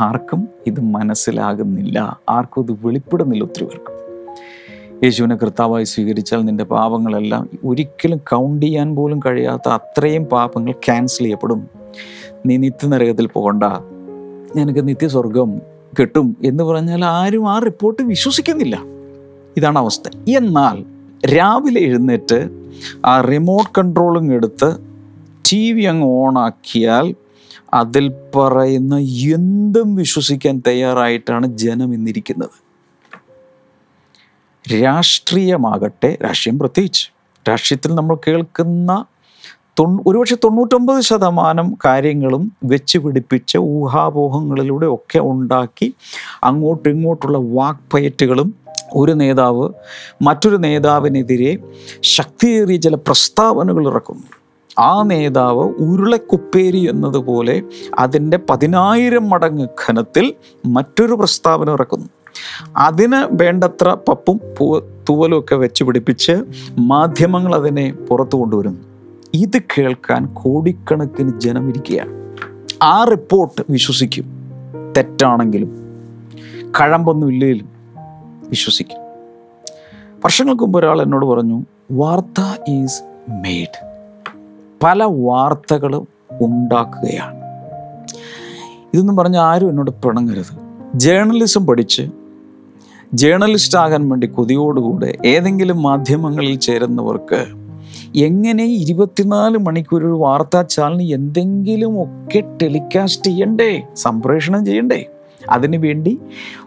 [0.01, 2.21] ആർക്കും ഇത് മനസ്സിലാകുന്നില്ല.
[2.29, 3.95] ആർക്കും ഇത് വെളിപ്പെടുന്നില്ല ഒത്തിരി പേർക്ക്.
[5.05, 11.69] യേശുവിനെ കർത്താവായി സ്വീകരിച്ചാൽ നിന്റെ പാപങ്ങളെല്ലാം ഒരിക്കലും കൗണ്ട് ചെയ്യാൻ പോലും കഴിയാത്ത അത്രയും പാപങ്ങൾ ക്യാൻസൽ ചെയ്യപ്പെടും.
[12.47, 13.65] നീ നിത്യനരകത്തിൽ പോകണ്ട.
[14.57, 15.61] നിനക്ക് നിത്യസ്വർഗം
[15.99, 18.94] കിട്ടും എന്ന് പറഞ്ഞാൽ ആരും ആ റിപ്പോർട്ട് വിശ്വസിക്കുന്നില്ല.
[19.57, 20.09] ഇതാണ് അവസ്ഥ.
[20.39, 20.85] എന്നാൽ
[21.37, 22.49] രാവിലെ എഴുന്നേറ്റ്
[23.05, 24.77] ആ റിമോട്ട് കൺട്രോളും എടുത്ത്
[25.53, 27.15] ടി വി അങ്ങ് ഓണാക്കിയാൽ
[27.75, 28.99] അതിൽ പറയുന്ന
[29.35, 32.65] എന്തും വിശ്വസിക്കാൻ തയ്യാറായിട്ടാണ് ജനം ഇന്നിരിക്കുന്നത്.
[34.83, 37.07] രാഷ്ട്രീയമാകട്ടെ രാഷ്ട്രീയം പ്രത്യേകിച്ച്.
[37.49, 39.05] രാഷ്ട്രീയത്തിൽ നമ്മൾ കേൾക്കുന്ന
[39.79, 45.95] തൊണ്ണൂ ഒരുപക്ഷെ തൊണ്ണൂറ്റൊമ്പത് ശതമാനം കാര്യങ്ങളും വെച്ച് പിടിപ്പിച്ച ഊഹാപോഹങ്ങളിലൂടെ ഒക്കെ ഉണ്ടാക്കി
[46.45, 48.64] അങ്ങോട്ടും ഇങ്ങോട്ടുള്ള വാക്പയറ്റുകളും
[48.95, 49.69] ഒരു നേതാവ്
[50.23, 51.59] മറ്റൊരു നേതാവിനെതിരെ
[52.03, 54.23] ശക്തിയേറിയ ചില പ്രസ്താവനകൾ ഇറക്കുന്നു.
[54.79, 57.63] ആ നേതാവ് ഉരുളക്കുപ്പേരി എന്നതുപോലെ
[57.99, 60.35] അതിന്റെ പതിനായിരം മടങ്ങ് ഘനത്തിൽ
[60.67, 62.07] മറ്റൊരു പ്രസ്താവന ഇറക്കുന്നു.
[62.77, 66.33] അതിന് വേണ്ടത്ര പപ്പും പൂ- തൂവലും ഒക്കെ വെച്ച് പിടിപ്പിച്ച്
[66.79, 68.81] മാധ്യമങ്ങൾ അതിനെ പുറത്തു കൊണ്ടുവരുന്നു.
[69.35, 72.37] ഇത് കേൾക്കാൻ കോടിക്കണക്കിന് ജനം ഇരിക്കുകയാണ്.
[72.83, 74.25] ആ റിപ്പോർട്ട് വിശ്വസിക്കും.
[74.97, 75.85] തെറ്റാണെങ്കിലും
[76.81, 77.74] കഴമ്പൊന്നും ഇല്ലെങ്കിലും
[78.55, 78.99] വിശ്വസിക്കും.
[80.25, 83.79] വർഷങ്ങൾക്ക് മുമ്പ് ഒരാൾ എന്നോട് പറഞ്ഞു വാർത്ത ഈസ് മെയ്ഡ്
[84.83, 86.09] പല വാർത്തകളും
[86.41, 87.35] ഉണ്ടാക്കുകയാണ്.
[88.95, 90.53] ഇതൊന്നും പറഞ്ഞ് ആരും എന്നോട് പിണങ്ങരുത്.
[90.95, 92.03] ജേർണലിസം പഠിച്ച്
[93.15, 97.47] ജേർണലിസ്റ്റ് ആകാൻ വേണ്ടി കൊതിയോടുകൂടെ ഏതെങ്കിലും മാധ്യമങ്ങളിൽ ചേരുന്നവർക്ക്
[98.17, 105.01] എങ്ങനെ ഇരുപത്തിനാല് മണിക്കൂർ വാർത്താ ചാനലിന് എന്തെങ്കിലും ഒക്കെ ടെലികാസ്റ്റ് ചെയ്യണ്ടേ സംപ്രേഷണം ചെയ്യണ്ടേ?
[105.51, 106.19] അതിനു വേണ്ടി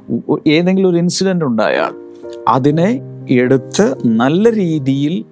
[0.10, 1.94] ഉ- ഉ- ഏതെങ്കിലും ഒരു ഇൻസിഡന്റ് ഉണ്ടായാൽ
[2.48, 5.26] അതിനെ എടുത്ത് നല്ല രീതിയിൽ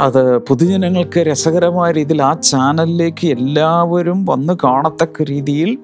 [0.00, 5.78] അത് പൊതുജനങ്ങൾക്ക് രസകരമായ രീതിയിൽ ആ ചാനലിലേക്ക് എല്ലാവരും വന്ന് കാണത്തക്ക രീതിയിൽ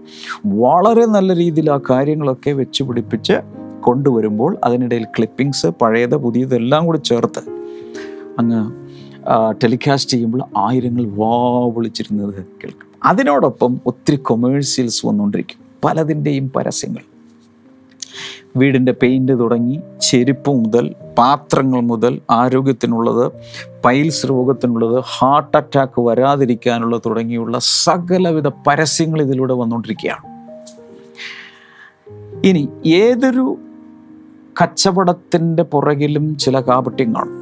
[0.46, 3.32] വളരെ നല്ല രീതിയിൽ ആ കാര്യങ്ങളൊക്കെ വെച്ച് പിടിപ്പിച്ച്
[3.80, 7.38] കൊണ്ടുവരുമ്പോൾ അതിനിടയിൽ ക്ലിപ്പിങ്സ് പഴയത് പുതിയത് എല്ലാം കൂടി ചേർത്ത്
[8.38, 8.82] അങ്ങ്
[9.64, 12.88] ടെലികാസ്റ്റ് ചെയ്യുമ്പോൾ ആയിരങ്ങൾ വാ വിളിച്ചിരുന്നത് കേൾക്കും.
[13.04, 15.61] അതിനോടൊപ്പം ഒത്തിരി കൊമേഴ്സ്യൽസ് വന്നുകൊണ്ടിരിക്കും.
[15.82, 17.02] പലതിന്റെയും പരസ്യങ്ങൾ.
[18.56, 20.86] വീടിന്റെ പെയിന്റ് തുടങ്ങി ചെരുപ്പ് മുതൽ
[21.18, 23.24] പാത്രങ്ങൾ മുതൽ ആരോഗ്യത്തിനുള്ളത്
[23.84, 30.28] പൈൽസ് രോഗത്തിനുള്ളത് ഹാർട്ട് അറ്റാക്ക് വരാതിരിക്കാനുള്ള തുടങ്ങിയുള്ള സകലവിധ പരസ്യങ്ങൾ ഇതിലൂടെ വന്നുകൊണ്ടിരിക്കുകയാണ്
[32.44, 32.62] ഇനി
[32.98, 33.46] ഏതൊരു
[34.60, 37.38] കച്ചവടത്തിന്റെ പുറകിലും ചില കാപട്യം കാണും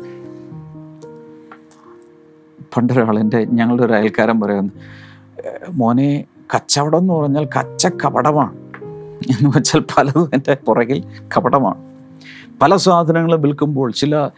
[2.73, 4.73] പണ്ടൊരാൾ എന്റെ ഞങ്ങളുടെ ഒരു അയൽക്കാരൻ പറയുന്നു
[5.42, 6.11] "ഏഹ് മോനെ
[6.54, 8.57] കച്ചവടം എന്ന് പറഞ്ഞാൽ കച്ച കപടമാണ്.
[9.25, 11.04] എന്ന് വെച്ചാൽ പലതും എന്റെ പുറകിൽ
[11.37, 11.90] കപടമാണ്.
[12.62, 14.30] പല സാധനങ്ങളും വിൽക്കുമ്പോൾ ചില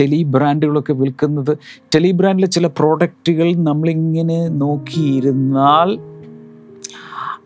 [0.00, 1.58] ടെലി ബ്രാൻഡുകളൊക്കെ വിൽക്കുന്നത്
[1.94, 5.98] ടെലി ബ്രാൻഡിലെ ചില പ്രോഡക്റ്റുകൾ നമ്മളിങ്ങനെ നോക്കിയിരുന്നാൽ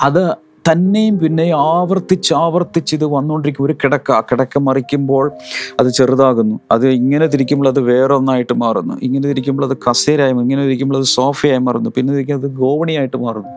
[0.01, 3.65] അത് തന്നെയും പിന്നെയും ആവർത്തിച്ച് ആവർത്തിച്ച് ഇത് വന്നുകൊണ്ടിരിക്കും.
[3.65, 5.33] ഒരു കിടക്ക ആ കിടക്ക മറിക്കുമ്പോൾ
[5.81, 6.61] അത് ചെറുതാകുന്നു.
[6.71, 8.95] അത് ഇങ്ങനെ തിരിക്കുമ്പോൾ അത് വേറെ ഒന്നായിട്ട് മാറുന്നു.
[9.03, 10.33] ഇങ്ങനെ തിരിക്കുമ്പോൾ അത് കസേരയായി.
[10.33, 11.91] ഇങ്ങനെ തിരിക്കുമ്പോൾ അത് സോഫയായി മാറുന്നു.
[11.97, 13.49] പിന്നെ തിരിക്കുമ്പോൾ അത് ഗോവണിയായിട്ട് മാറുന്നു.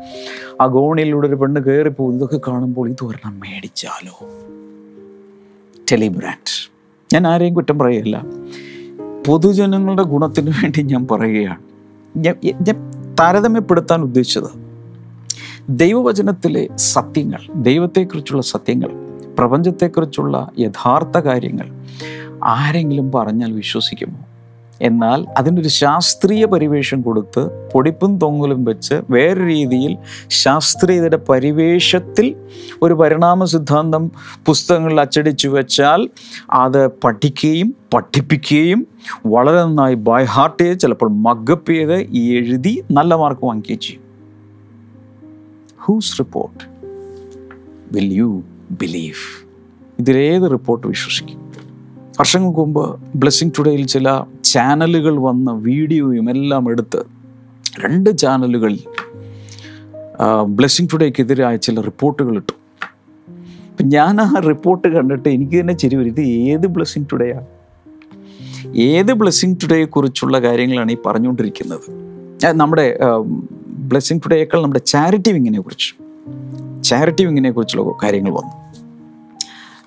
[0.61, 4.29] ആ ഗോവണിയിലൂടെ ഒരു പെണ്ണ് കയറി പോകും ഇതൊക്കെ കാണുമ്പോൾ ഇത് ഒരെണ്ണം മേടിച്ചാലോ?
[5.91, 6.69] ടെലിബ്രാൻഡ്
[7.13, 8.23] ഞാൻ ആരെയും കുറ്റം പറയുകയല്ല
[9.27, 11.59] പൊതുജനങ്ങളുടെ ഗുണത്തിന് വേണ്ടി ഞാൻ പറയുകയാണ്.
[12.15, 12.75] ഞാൻ
[13.19, 14.70] താരതമ്യപ്പെടുത്താൻ ഉദ്ദേശിച്ചത്
[15.69, 18.89] ദൈവവചനത്തിലെ സത്യങ്ങൾ ദൈവത്തെക്കുറിച്ചുള്ള സത്യങ്ങൾ
[19.37, 21.67] പ്രപഞ്ചത്തെക്കുറിച്ചുള്ള യഥാർത്ഥ കാര്യങ്ങൾ
[22.43, 24.19] ആരെങ്കിലും പറഞ്ഞാൽ വിശ്വസിക്കുമോ?
[24.81, 29.97] എന്നാൽ അതിനൊരു ശാസ്ത്രീയ പരിവേഷം കൊടുത്ത് പൊടിപ്പും തൊങ്ങലും വെച്ച് വേറെ രീതിയിൽ
[30.29, 32.35] ശാസ്ത്രീയതയുടെ പരിവേഷത്തിൽ
[32.81, 34.11] ഒരു പരിണാമ സിദ്ധാന്തം
[34.45, 36.09] പുസ്തകങ്ങളിൽ അച്ചടിച്ചു വെച്ചാൽ
[36.51, 38.87] അത് പഠിക്കുകയും പഠിപ്പിക്കുകയും
[39.25, 44.10] വളരെ നന്നായി ബൈ ഹാർട്ട് ചെയ്ത് ചിലപ്പോൾ മഗപ്പ് ചെയ്ത് എഴുതി നല്ല മാർക്ക് വാങ്ങിക്കുകയും ചെയ്യും.
[45.83, 46.63] Whose report
[47.91, 48.43] will you
[48.81, 49.21] believe
[49.99, 51.39] ഇതിലേത് report വിശ്വസിക്കും?
[52.19, 57.03] വർഷങ്ങൾക്ക് മുമ്പ് ബ്ലെസ്സിങ് ടുഡേയിൽ ചില ചാനലുകൾ വന്ന വീഡിയോയും എല്ലാം എടുത്ത്
[57.85, 58.77] രണ്ട് ചാനലുകൾ
[60.45, 62.55] ബ്ലെസ്സിങ് ടുഡേക്കെതിരായ ചില റിപ്പോർട്ടുകൾ ഇട്ടു.
[63.71, 66.09] അപ്പം ഞാൻ ആ റിപ്പോർട്ട് കണ്ടിട്ട് എനിക്ക് തന്നെ ചിരി വരും.
[66.09, 67.47] ഇത് ഏത് ബ്ലെസ്സിങ് ടുഡേയാണ്
[68.77, 71.87] ഏത് ബ്ലെസ്സിങ് ടുഡേയെക്കുറിച്ചുള്ള കാര്യങ്ങളാണ് ഈ പറഞ്ഞുകൊണ്ടിരിക്കുന്നത്?
[72.51, 72.99] നമ്മുടെ
[73.91, 75.93] ബ്ലെസ്സിങ് ടുഡേയേക്കാൾ നമ്മുടെ ചാരിറ്റി വിങ്ങിനെ കുറിച്ച്
[76.83, 78.51] ചാരിറ്റി വിങ്ങിനെ കുറിച്ചുള്ള കാര്യങ്ങൾ വന്നു.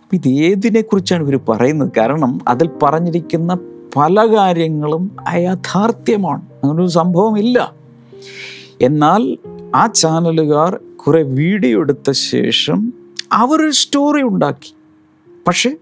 [0.03, 1.93] അപ്പം ഇത് ഏതിനെ കുറിച്ചാണ് ഇവർ പറയുന്നത്?
[1.97, 3.59] കാരണം അതിൽ പറഞ്ഞിരിക്കുന്ന
[3.97, 7.73] പല കാര്യങ്ങളും അയാഥാർത്ഥ്യമാണ് അങ്ങനൊരു സംഭവമില്ല
[8.83, 9.38] എന്നാൽ
[9.75, 12.93] ആ ചാനലുകാർ കുറെ വീഡിയോ എടുത്ത ശേഷം
[13.33, 14.75] അവരൊരു സ്റ്റോറി ഉണ്ടാക്കി.
[15.47, 15.77] പക്ഷേ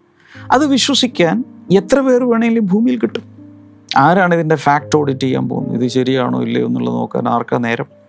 [0.52, 3.22] അത് വിശ്വസിക്കാൻ എത്ര പേർ വേണമെങ്കിലും ഭൂമിയിൽ കിട്ടും.
[3.96, 5.85] ആരാണ് ഇതിന്റെ ഫാക്ട് ഓഡിറ്റ് ചെയ്യാൻ പോകുന്നത്?
[5.85, 8.01] ഇത് ശരിയാണോ ഇല്ലയോ എന്നുള്ളത് നോക്കാൻ ആർക്കാ നേരം?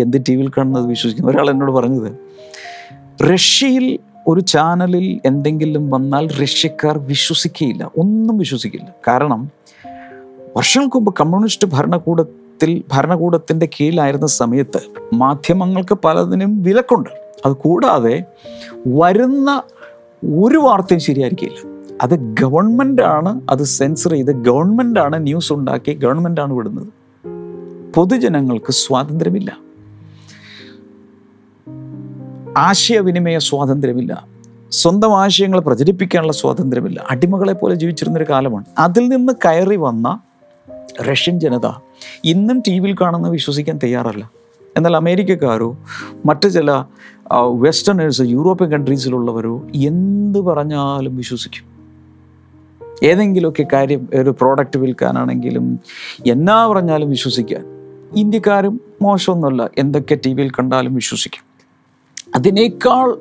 [0.00, 1.30] എന്ത് ടി വിയിൽ കാണുന്നത് വിശ്വസിക്കുന്നു.
[1.30, 2.12] ഒരാൾ എന്നോട് പറഞ്ഞത്
[3.34, 8.88] റഷ്യയിൽ ഒരു ചാനലിൽ എന്തെങ്കിലും വന്നാൽ റഷ്യക്കാർ വിശ്വസിക്കുകയില്ല ഒന്നും വിശ്വസിക്കില്ല.
[9.08, 9.50] കാരണം
[10.56, 14.80] വർഷങ്ങൾക്ക് മുമ്പ് കമ്മ്യൂണിസ്റ്റ് ഭരണകൂടത്തിൽ ഭരണകൂടത്തിന്റെ കീഴിലായിരുന്ന സമയത്ത്
[15.14, 17.10] മാധ്യമങ്ങൾക്ക് പലതിനും വിലക്കുണ്ട്.
[17.46, 18.24] അത് കൂടാതെ
[18.86, 19.62] വരുന്ന
[20.40, 21.78] ഒരു വാർത്തയും ശരിയായിരിക്കില്ല.
[22.02, 26.88] അത് ഗവൺമെന്റാണ് അത് സെൻസർ ചെയ്ത് ഗവൺമെന്റാണ് ന്യൂസ് ഉണ്ടാക്കി ഗവൺമെന്റാണ് വിടുന്നത്.
[27.94, 29.67] പൊതുജനങ്ങൾക്ക് സ്വാതന്ത്ര്യമില്ല.
[32.58, 34.26] ആശയവിനിമയ സ്വാതന്ത്ര്യമില്ല.
[34.70, 37.04] സ്വന്തം ആശയങ്ങൾ പ്രചരിപ്പിക്കാനുള്ള സ്വാതന്ത്ര്യമില്ല.
[37.10, 38.64] അടിമകളെ പോലെ ജീവിച്ചിരുന്നൊരു കാലമാണ്.
[38.78, 40.20] അതിൽ നിന്ന് കയറി വന്ന
[41.02, 41.70] റഷ്യൻ ജനത
[42.24, 44.30] ഇന്നും ടി വിയിൽ കാണുന്ന വിശ്വസിക്കാൻ തയ്യാറല്ല.
[44.76, 45.76] എന്നാൽ അമേരിക്കക്കാരോ
[46.26, 46.84] മറ്റു ചില
[47.52, 51.64] വെസ്റ്റേണേഴ്സ് യൂറോപ്യൻ കൺട്രീസിലുള്ളവരോ എന്ത് പറഞ്ഞാലും വിശ്വസിക്കും.
[53.02, 55.80] ഏതെങ്കിലുമൊക്കെ കാര്യം ഒരു പ്രോഡക്റ്റ് വിൽക്കാനാണെങ്കിലും
[56.26, 57.64] എന്നാ പറഞ്ഞാലും വിശ്വസിക്കാൻ.
[58.16, 59.70] ഇന്ത്യക്കാരും മോശമൊന്നുമല്ല.
[59.78, 61.47] എന്തൊക്കെ ടി വിയിൽ കണ്ടാലും വിശ്വസിക്കും.
[62.34, 63.18] അതിനേക്കാൾ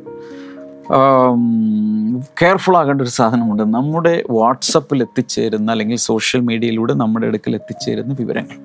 [2.41, 3.63] കെയർഫുൾ ആകേണ്ട ഒരു സാധനമുണ്ട്.
[3.63, 8.58] നമ്മുടെ വാട്സപ്പിൽ എത്തിച്ചേരുന്ന അല്ലെങ്കിൽ സോഷ്യൽ മീഡിയയിലൂടെ നമ്മുടെ അടുക്കൽ എത്തിച്ചേരുന്ന വിവരങ്ങൾ.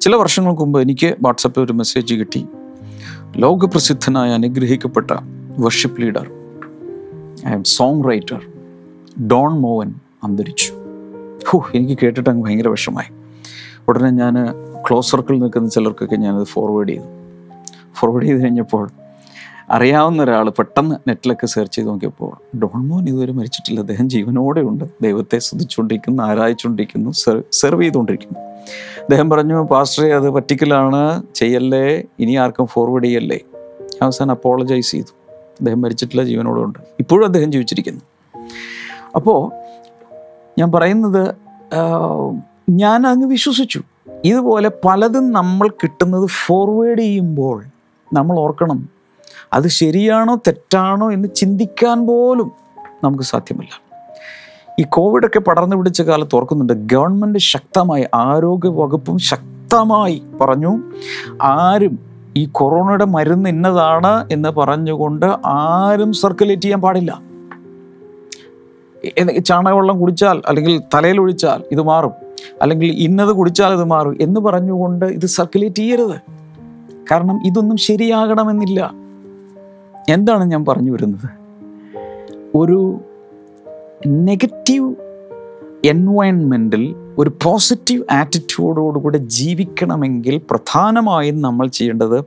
[0.00, 2.46] ചില വർഷങ്ങൾക്ക് മുമ്പ് എനിക്ക് വാട്സപ്പിൽ ഒരു മെസ്സേജ് കിട്ടി.
[3.36, 5.10] ലോകപ്രസിദ്ധനായ അനുഗ്രഹിക്കപ്പെട്ട
[5.58, 6.30] worship leader
[7.62, 8.40] song writer
[9.26, 9.94] Don Moen
[10.24, 10.72] അന്തരിച്ചു.
[11.48, 13.10] ഹോ എനിക്ക് കേട്ടിട്ട് അങ്ങ് ഭയങ്കര വിഷമായി
[13.88, 14.34] ഉടനെ ഞാൻ
[14.88, 17.04] ക്ലോസ് സർക്കിളിൽ നിൽക്കുന്ന ചിലർക്കൊക്കെ ഞാനത് ഫോർവേഡ് ചെയ്തു.
[17.94, 18.90] ഫോർവേഡ് ചെയ്ത് കഴിഞ്ഞപ്പോൾ
[19.70, 23.80] അറിയാവുന്ന ഒരാൾ പെട്ടെന്ന് നെറ്റിലൊക്കെ സെർച്ച് ചെയ്ത് നോക്കിയപ്പോൾ ഡോൺമോൻ ഇതുവരെ മരിച്ചിട്ടില്ല.
[23.80, 27.10] അദ്ദേഹം ജീവനോടെ ഉണ്ട് ദൈവത്തെ സ്തുതിച്ചുകൊണ്ടിരിക്കുന്നു ആരാധിച്ചുകൊണ്ടിരിക്കുന്നു
[27.52, 28.38] സെർവ് ചെയ്തുകൊണ്ടിരിക്കുന്നു.
[29.00, 31.22] അദ്ദേഹം പറഞ്ഞു പാസ്റ്ററെ അത് പറ്റിക്കലാണ്.
[31.34, 32.02] ചെയ്യല്ലേ.
[32.20, 33.38] ഇനി ആർക്കും ഫോർവേഡ് ചെയ്യല്ലേ.
[34.02, 35.12] അവസാനം അപ്പോളജൈസ് ചെയ്തു.
[35.50, 38.00] അദ്ദേഹം മരിച്ചിട്ടില്ല ജീവനോടെ ഉണ്ട് ഇപ്പോഴും അദ്ദേഹം ജീവിച്ചിരിക്കുന്നു.
[39.14, 39.38] അപ്പോൾ
[40.58, 41.34] ഞാൻ പറയുന്നത്
[42.70, 43.82] ഞാൻ അങ്ങ് വിശ്വസിച്ചു.
[44.24, 47.64] ഇതുപോലെ പലതും നമ്മൾ കിട്ടുന്നത് ഫോർവേഡ് ചെയ്യുമ്പോൾ
[48.12, 48.97] നമ്മൾ ഓർക്കണം
[49.52, 52.52] അത് ശരിയാണോ തെറ്റാണോ എന്ന് ചിന്തിക്കാൻ പോലും
[53.04, 53.88] നമുക്ക് സാധ്യമല്ല.
[54.80, 60.78] ഈ കോവിഡൊക്കെ പടർന്നു പിടിച്ച കാലത്ത് ഓർക്കുന്നുണ്ട് ഗവൺമെന്റ് ശക്തമായി ആരോഗ്യ വകുപ്പും ശക്തമായി പറഞ്ഞു
[61.42, 61.98] ആരും
[62.36, 67.20] ഈ കൊറോണയുടെ മരുന്ന് ഇന്നതാണ് എന്ന് പറഞ്ഞുകൊണ്ട് ആരും സർക്കുലേറ്റ് ചെയ്യാൻ പാടില്ല.
[69.38, 72.12] ചാണകവെള്ളം കുടിച്ചാൽ അല്ലെങ്കിൽ തലയിൽ ഒഴിച്ചാൽ ഇത് മാറും
[72.62, 76.20] അല്ലെങ്കിൽ ഇന്നത് കുടിച്ചാൽ ഇത് മാറും എന്ന് പറഞ്ഞുകൊണ്ട് ഇത് സർക്കുലേറ്റ് ചെയ്യരുത്.
[77.10, 79.07] കാരണം ഇതൊന്നും ശരിയാകണമെന്നില്ല.
[80.08, 81.30] എന്താണ് ഞാൻ പറഞ്ഞു വരുന്നത്?
[82.54, 83.00] ഒരു
[84.06, 84.94] നെഗറ്റീവ്
[85.84, 92.24] എൻവയൺമെന്റിൽ ഒരു പോസിറ്റീവ് ആറ്റിറ്റ്യൂഡോടുകൂടെ ജീവിക്കണമെങ്കിൽ പ്രധാനമായും നമ്മൾ ചെയ്യേണ്ടത്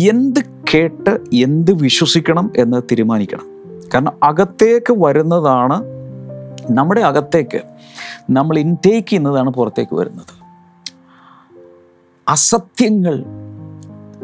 [0.00, 0.40] എന്ത്
[0.74, 3.46] കേട്ട് എന്ത് വിശ്വസിക്കണം എന്ന് തീരുമാനിക്കണം.
[3.94, 5.82] കാരണം അകത്തേക്ക് വരുന്നതാണ്
[6.70, 7.62] നമ്മുടെ അകത്തേക്ക്
[8.30, 10.40] നമ്മൾ ഇൻടേക്ക് ചെയ്യുന്നതാണ് പുറത്തേക്ക് വരുന്നത്.
[12.28, 13.24] അസത്യങ്ങൾ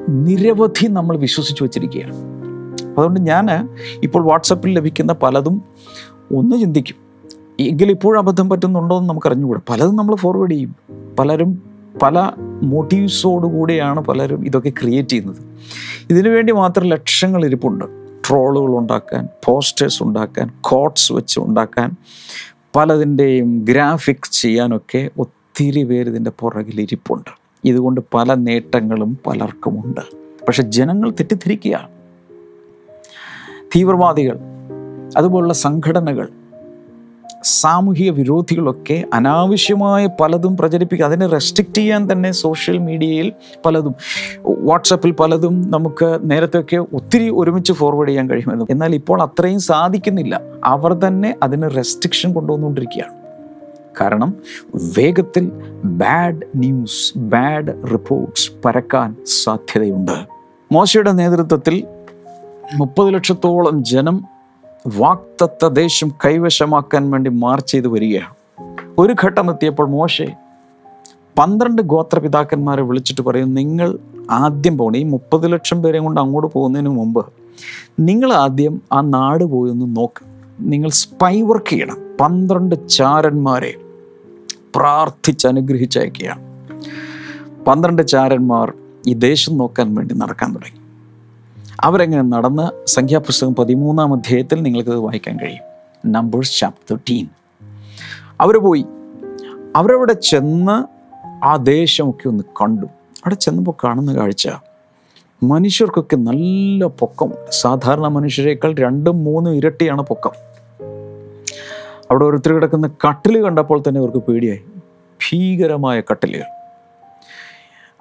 [0.09, 2.36] നിരവധി നമ്മൾ വിശ്വസിച്ച് വച്ചിരിക്കുകയാണ്.
[2.99, 3.69] അതുകൊണ്ട് ഞാൻ
[4.03, 5.63] ഇപ്പോൾ വാട്സപ്പിൽ ലഭിക്കുന്ന പലതും
[6.37, 6.97] ഒന്ന് ചിന്തിക്കും.
[7.61, 9.61] എങ്കിൽ ഇപ്പോഴും അബദ്ധം പറ്റുന്നുണ്ടോ എന്ന് നമുക്ക് അറിഞ്ഞുകൂടാ.
[9.69, 10.77] പലതും നമ്മൾ ഫോർവേഡ് ചെയ്യും.
[11.19, 11.63] പലരും
[12.03, 12.31] പല
[12.63, 15.37] മോട്ടീവ്സോടുകൂടിയാണ് പലരും ഇതൊക്കെ ക്രിയേറ്റ് ചെയ്യുന്നത്.
[16.11, 17.85] ഇതിനു വേണ്ടി മാത്രം ലക്ഷങ്ങൾ ഇരിപ്പുണ്ട്.
[18.29, 21.93] ട്രോളുകൾ ഉണ്ടാക്കാൻ പോസ്റ്റേഴ്സ് ഉണ്ടാക്കാൻ കോട്ട്സ് വെച്ച് ഉണ്ടാക്കാൻ
[22.77, 27.31] പലതിന്റെയും ഗ്രാഫിക്സ് ചെയ്യാനൊക്കെ ഒത്തിരി പേര് ഇതിന്റെ പുറകിൽ ഇരിപ്പുണ്ട്.
[27.65, 30.01] ഇതുകൊണ്ട് പല നേട്ടങ്ങളും പലർക്കുമുണ്ട്.
[30.47, 31.96] പക്ഷെ ജനങ്ങൾ തെറ്റിദ്ധരിക്കുകയാണ്.
[33.74, 34.38] തീവ്രവാദികൾ
[35.16, 36.29] അതുപോലുള്ള സംഘടനകൾ
[37.42, 43.33] സാമൂഹിക വിരോധികളൊക്കെ അനാവശ്യമായ പലതും പ്രചരിപ്പിക്കുക അതിനെ റെസ്ട്രിക്റ്റ് ചെയ്യാൻ തന്നെ സോഷ്യൽ മീഡിയയിൽ
[43.66, 43.94] പലതും
[44.46, 48.66] വാട്സപ്പിൽ പലതും നമുക്ക് നേരത്തെയൊക്കെ ഒത്തിരി ഒരുമിച്ച് ഫോർവേഡ് ചെയ്യാൻ കഴിയുമായിരുന്നു.
[48.70, 50.40] എന്നാൽ ഇപ്പോൾ അത്രയും സാധിക്കുന്നില്ല.
[50.64, 53.14] അവർ തന്നെ അതിന് റെസ്ട്രിക്ഷൻ കൊണ്ടുവന്നുകൊണ്ടിരിക്കുകയാണ്.
[54.00, 54.35] കാരണം
[54.98, 55.52] വേഗത്തിൽ
[55.85, 60.12] ബാഡ് ന്യൂസ് ബാഡ് റിപ്പോർട്ട്സ് പരക്കാൻ സാധ്യതയുണ്ട്.
[60.72, 61.85] മോശയുടെ നേതൃത്വത്തിൽ
[62.74, 64.24] മുപ്പത് ലക്ഷത്തോളം ജനം
[64.96, 68.35] വാക്തത്വ ദേശം കൈവശമാക്കാൻ വേണ്ടി മാർച്ച് ചെയ്ത് വരികയാണ്.
[68.98, 70.35] ഒരു ഘട്ടം എത്തിയപ്പോൾ മോശെ
[71.38, 73.98] പന്ത്രണ്ട് ഗോത്രപിതാക്കന്മാരെ വിളിച്ചിട്ട് പറയും നിങ്ങൾ
[74.31, 77.26] ആദ്യം പോകണം ഈ മുപ്പത് ലക്ഷം പേരെയും കൊണ്ട് അങ്ങോട്ട് പോകുന്നതിന് മുമ്പ്
[78.00, 80.24] നിങ്ങൾ ആദ്യം ആ നാട് പോയി ഒന്ന് നോക്ക്.
[80.61, 81.96] നിങ്ങൾ സ്പൈ വർക്ക് ചെയ്യണം.
[82.20, 83.74] പന്ത്രണ്ട് ചാരന്മാരെ
[84.76, 86.40] പ്രാർത്ഥിച്ച് അനുഗ്രഹിച്ചയക്കുകയാണ്.
[87.64, 88.72] പന്ത്രണ്ട് ചാരന്മാർ
[89.07, 90.86] ഈ ദേശം നോക്കാൻ വേണ്ടി നടക്കാൻ തുടങ്ങി.
[91.81, 95.62] അവരെങ്ങനെ നടന്ന് സംഖ്യാപുസ്തകം പതിമൂന്നാം അധ്യായത്തിൽ നിങ്ങൾക്കത് വായിക്കാൻ കഴിയും.
[96.12, 97.29] നമ്പേഴ്സ് ചാപ്റ്റർ തേർട്ടീൻ
[98.41, 98.85] അവർ പോയി.
[99.77, 100.85] അവരവിടെ ചെന്ന്
[101.45, 102.87] ആ ദേശമൊക്കെ ഒന്ന് കണ്ടു.
[102.87, 104.49] അവിടെ ചെന്നപ്പോൾ കാണുന്ന കാഴ്ച
[105.43, 107.33] മനുഷ്യർക്കൊക്കെ നല്ല പൊക്കം.
[107.51, 110.31] സാധാരണ മനുഷ്യരെക്കാൾ രണ്ടും മൂന്നും ഇരട്ടിയാണ് പൊക്കം.
[112.11, 114.61] അവിടെ ഓരോരുത്തർ കിടക്കുന്ന കട്ടിൽ കണ്ടപ്പോൾ തന്നെ അവർക്ക് പേടിയായി.
[114.99, 116.56] ഭീകരമായ കട്ടിലുകൾ.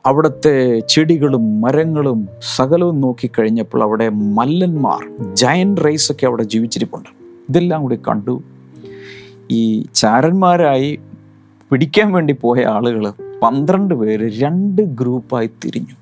[0.05, 7.09] അവിടുത്തെ ചെടികളും മരങ്ങളും സകലവും നോക്കിക്കഴിഞ്ഞപ്പോൾ അവിടെ മല്ലന്മാർ ജയന്റ് റൈസ് ഒക്കെ അവിടെ ജീവിച്ചിരിപ്പുണ്ട്.
[7.49, 8.43] ഇതെല്ലാം കൂടി കണ്ടു.
[9.51, 10.99] ഈ ചാരന്മാരായി
[11.71, 15.95] പിടിക്കാൻ വേണ്ടി പോയ ആളുകൾ പന്ത്രണ്ട് പേര് രണ്ട് ഗ്രൂപ്പായി തിരിഞ്ഞു.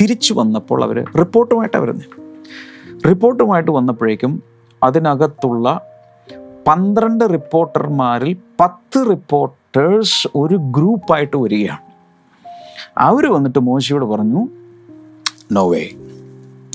[0.00, 2.22] തിരിച്ചു വന്നപ്പോൾ അവർ റിപ്പോർട്ടുമായിട്ടാണ് വരുന്നത്
[3.08, 4.42] റിപ്പോർട്ടുമായിട്ട് വന്നപ്പോഴേക്കും
[4.82, 5.80] അതിനകത്തുള്ള
[6.66, 11.91] പന്ത്രണ്ട് റിപ്പോർട്ടർമാരിൽ പത്ത് റിപ്പോർട്ടേഴ്സ് ഒരു ഗ്രൂപ്പായിട്ട് വരികയാണ്.
[12.98, 14.48] അവർ വന്നിട്ട് മോശയോട് പറഞ്ഞു
[15.52, 15.88] നോവേ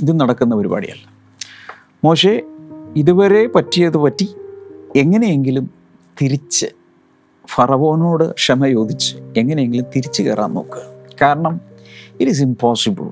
[0.01, 1.09] ഇത് നടക്കുന്ന പരിപാടിയല്ല.
[2.03, 2.41] മോശെ
[2.95, 4.35] ഇതുവരെ പറ്റിയത് പറ്റി
[4.95, 5.69] എങ്ങനെയെങ്കിലും
[6.21, 6.65] തിരിച്ച്
[7.47, 10.81] ഫറവോനോട് ക്ഷമ ചോദിച്ച് എങ്ങനെയെങ്കിലും തിരിച്ചു കയറാൻ നോക്കുക
[11.21, 11.61] കാരണം
[12.19, 13.09] ഇറ്റ് ഈസ് ഇമ്പോസിബിൾ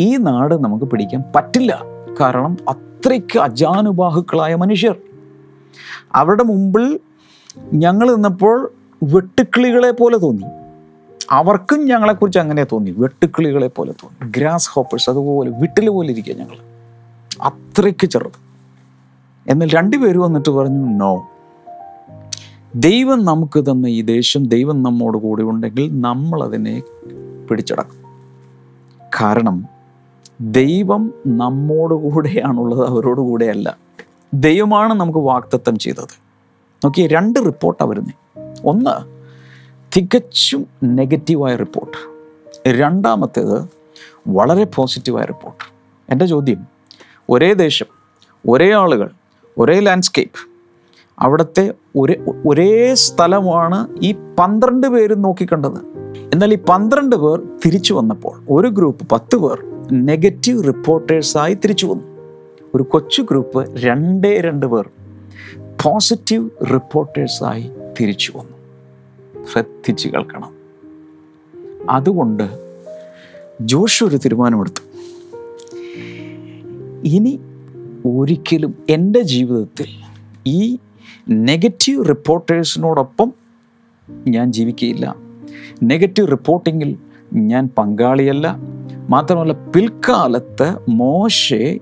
[0.00, 1.82] ഈ നാട് നമുക്ക് പിടിക്കാൻ പറ്റില്ല.
[2.20, 4.96] കാരണം അത്രയ്ക്ക് അജാനുബാഹുക്കളായ മനുഷ്യർ.
[6.14, 7.00] അവരുടെ മുമ്പിൽ
[7.72, 10.44] ഞങ്ങൾ നിന്നപ്പോൾ വെട്ടുക്കിളികളെ പോലെ തോന്നി.
[11.32, 12.90] അവർക്കും ഞങ്ങളെക്കുറിച്ച് അങ്ങനെ തോന്നി.
[12.90, 14.30] വെട്ടുക്കിളികളെ പോലെ തോന്നി.
[14.30, 16.56] ഗ്രാസ് ഹോപ്പേഴ്സ് അതുപോലെ വിട്ടിൽ പോലെ ഇരിക്കുക ഞങ്ങൾ
[17.42, 18.38] അത്രയ്ക്ക് ചെറുത്.
[19.50, 21.28] എന്നാൽ രണ്ടുപേരും വന്നിട്ട് പറഞ്ഞു നോ
[22.74, 26.82] ദൈവം നമുക്ക് തന്ന ഈ ദേഷ്യം ദൈവം നമ്മോട് കൂടി ഉണ്ടെങ്കിൽ നമ്മളതിനെ
[27.50, 28.02] പിടിച്ചടക്കും.
[29.20, 29.64] കാരണം
[30.40, 33.78] ദൈവം നമ്മോട് കൂടെയാണുള്ളത് അവരോട് കൂടെയല്ല.
[34.34, 36.22] ദൈവമാണ് നമുക്ക് വാക്തത്വം ചെയ്തത്.
[36.84, 38.14] നോക്കിയേ രണ്ട് റിപ്പോർട്ടാണ് വരുന്നത്
[38.64, 39.11] ഒന്ന്
[39.96, 41.96] തികച്ചും നെഗറ്റീവായ റിപ്പോർട്ട്.
[42.68, 43.64] രണ്ടാമത്തേത്
[44.28, 45.64] വളരെ പോസിറ്റീവായ റിപ്പോർട്ട്.
[46.12, 46.66] എന്റെ ചോദ്യം
[47.30, 47.86] ഒരേ ദേശം
[48.48, 49.10] ഒരേ ആളുകൾ
[49.58, 50.48] ഒരേ ലാൻഡ്സ്കേപ്പ്
[51.18, 52.14] അവിടുത്തെ ഒരേ
[52.46, 55.78] ഒരേ സ്ഥലമാണ് ഈ പന്ത്രണ്ട് പേരും നോക്കിക്കണ്ടത്.
[56.32, 59.58] എന്നാൽ ഈ പന്ത്രണ്ട് പേർ തിരിച്ചു വന്നപ്പോൾ ഒരു ഗ്രൂപ്പ് പത്ത് പേർ
[59.92, 62.04] നെഗറ്റീവ് റിപ്പോർട്ടേഴ്സായി തിരിച്ചു വന്നു.
[62.74, 64.90] ഒരു കൊച്ചു ഗ്രൂപ്പ് രണ്ടേ രണ്ട് പേർ
[65.82, 68.51] പോസിറ്റീവ് റിപ്പോർട്ടേഴ്സായി തിരിച്ചു വന്നു.
[69.50, 70.54] ശ്രദ്ധിച്ച് കേൾക്കണം.
[71.90, 72.50] അതുകൊണ്ട്
[73.60, 74.82] ജോഷ് ഒരു തീരുമാനമെടുത്തു.
[77.04, 77.40] ഇനി
[78.06, 79.86] ഒരിക്കലും എന്റെ ജീവിതത്തിൽ
[80.46, 80.78] ഈ
[81.30, 83.32] നെഗറ്റീവ് റിപ്പോർട്ടേഴ്സിനോടൊപ്പം
[84.28, 85.16] ഞാൻ ജീവിക്കുകയില്ല.
[85.82, 86.96] നെഗറ്റീവ് റിപ്പോർട്ടിങ്ങിൽ
[87.32, 88.56] ഞാൻ പങ്കാളിയല്ല.
[89.08, 91.80] മാത്രമല്ല പിൽക്കാലത്ത് മോശെ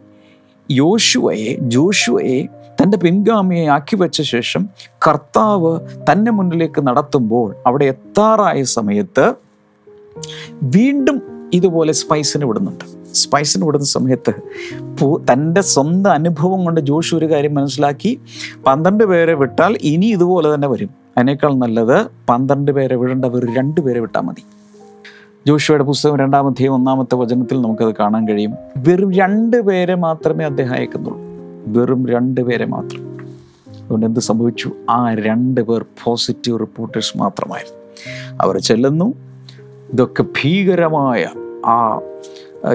[0.70, 2.46] യോശുവയെ ജോഷുവയെ
[2.82, 4.68] തന്റെ പിൻഗാമിയെ ആക്കി വെച്ച ശേഷം
[5.08, 5.80] കർത്താവ്
[6.12, 9.34] തന്നെ മുന്നിലേക്ക് നടത്തുമ്പോൾ അവിടെ എത്താറായ സമയത്ത്
[10.62, 13.14] വീണ്ടും ഇതുപോലെ സ്പൈസിന് വിടുന്നുണ്ട്.
[13.14, 14.34] സ്പൈസിന് വിടുന്ന സമയത്ത്
[14.98, 18.20] പൂ- തന്റെ സ്വന്തം അനുഭവം കൊണ്ട് ജോഷി ഒരു കാര്യം മനസ്സിലാക്കി
[18.66, 20.90] പന്ത്രണ്ട് പേരെ വിട്ടാൽ ഇനി ഇതുപോലെ തന്നെ വരും.
[21.16, 24.44] അതിനേക്കാൾ നല്ലത് പന്ത്രണ്ട് പേരെ വിടേണ്ടവർ രണ്ട് പേരെ വിട്ടാൽ മതി.
[25.46, 28.54] ജോഷുവയുടെ പുസ്തകം രണ്ടാമത്തെയും ഒന്നാമത്തെ വചനത്തിൽ നമുക്കത് കാണാൻ കഴിയും.
[28.76, 31.29] വെറും രണ്ട് പേരെ മാത്രമേ അദ്ദേഹം അയക്കുന്നുള്ളൂ.
[31.78, 33.20] വെറും രണ്ട് പേരെ മാത്രം.
[33.82, 34.72] അതുകൊണ്ട് എന്ത് സംഭവിച്ചു?
[34.90, 37.78] ആ രണ്ട് പേർ പോസിറ്റീവ് റിപ്പോർട്ടേഴ്സ് മാത്രമായിരുന്നു.
[38.40, 39.14] അവർ ചെല്ലുന്നു.
[39.92, 41.28] ഇതൊക്കെ ഭീകരമായ
[41.66, 42.00] ആ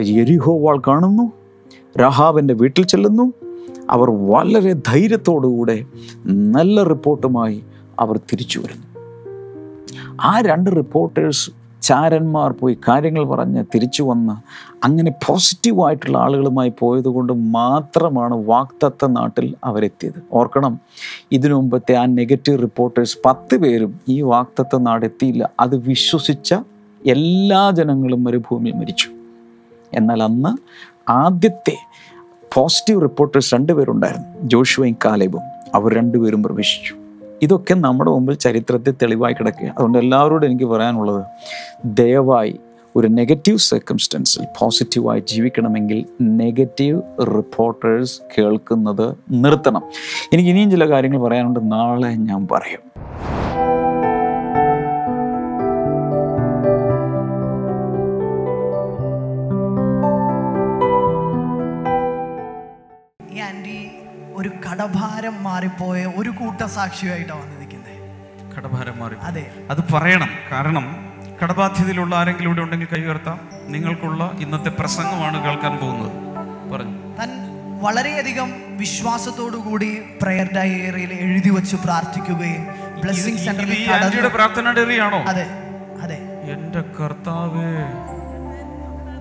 [0.03, 1.31] എരിഹോ വാൾ കാണുന്നു.
[1.97, 3.33] രഹാബിന്റെ വീട്ടിൽ ചെല്ലുന്നു.
[3.89, 5.85] അവർ വളരെ ധൈര്യത്തോടുകൂടെ
[6.25, 7.63] നല്ല റിപ്പോർട്ടുമായി
[7.99, 8.85] അവർ തിരിച്ചു വരുന്നു.
[10.21, 14.33] ആ രണ്ട് റിപ്പോർട്ടേഴ്സ് ചാരന്മാർ പോയി കാര്യങ്ങൾ പറഞ്ഞ് തിരിച്ചു വന്ന്
[14.85, 20.23] അങ്ങനെ പോസിറ്റീവായിട്ടുള്ള ആളുകളുമായി പോയതുകൊണ്ട് മാത്രമാണ് വാക്തത്വ നാട്ടിൽ അവരെത്തിയത്.
[20.33, 20.79] ഓർക്കണം
[21.31, 25.49] ഇതിനു മുമ്പത്തെ ആ നെഗറ്റീവ് റിപ്പോർട്ടേഴ്സ് പത്ത് പേരും ഈ വാക്തത്വ നാടെത്തിയില്ല.
[25.59, 26.55] അത് വിശ്വസിച്ച
[27.05, 29.09] എല്ലാ ജനങ്ങളും മരുഭൂമിയിൽ മരിച്ചു.
[29.93, 30.57] എന്നാൽ അന്ന്
[31.11, 31.77] ആദ്യത്തെ
[32.53, 35.41] പോസിറ്റീവ് റിപ്പോർട്ടേഴ്സ് രണ്ടുപേരുണ്ടായിരുന്നു ജോഷുവയും കാലേബും.
[35.75, 37.04] അവർ രണ്ടുപേരും പ്രവേശിച്ചു.
[37.41, 41.25] ഇതൊക്കെ നമ്മുടെ മുമ്പിൽ ചരിത്രത്തെ തെളിവായി കിടക്കുക അതുകൊണ്ട് എല്ലാവരോടും എനിക്ക് പറയാനുള്ളത്
[41.85, 42.59] ദയവായി
[42.95, 49.83] ഒരു നെഗറ്റീവ് സർക്കംസ്റ്റൻസിൽ പോസിറ്റീവായി ജീവിക്കണമെങ്കിൽ നെഗറ്റീവ് റിപ്പോർട്ടേഴ്സ് കേൾക്കുന്നത് നിർത്തണം.
[50.33, 51.71] എനിക്ക് ഇനിയും ചില കാര്യങ്ങൾ പറയാനുണ്ട്.
[51.71, 53.04] നാളെ ഞാൻ പറയും.
[64.35, 67.91] ഒരു കടഭാരം മാറിപ്പോയ ഒരു കൂട്ട സാക്ഷിയായിട്ടാണ് വന്നിരിക്കുന്നത്.
[68.55, 69.15] കടഭാരം മാറി.
[69.21, 69.51] അതെ.
[69.69, 70.29] അത് പറയണം.
[70.51, 70.85] കാരണം
[71.43, 73.39] കടബാധ്യതയിലുള്ള ആരെങ്കിലും ഇവിടെ ഉണ്ടെങ്കിൽ കൈ ഉയർത്താം.
[73.67, 76.11] നിങ്ങൾക്കുള്ള ഇന്നത്തെ പ്രസംഗമാണ് കേൾക്കാൻ പോകുന്നത്.
[76.73, 77.17] പറഞ്ഞു.
[77.17, 77.29] താൻ
[77.81, 82.63] വളരെയധികം വിശ്വാസത്തോടു കൂടി പ്രയർ ഡയറിയിൽ എഴുതി വെച്ച് പ്രാർത്ഥിക്കുകയും
[83.01, 85.45] ബ്ലെസ്സിംഗ് സെന്ററിൽ പ്രാർത്ഥന ഡയറിയാണോ അതെ.
[86.01, 86.17] അതെ.
[86.53, 87.69] എന്റെ കർത്താവേ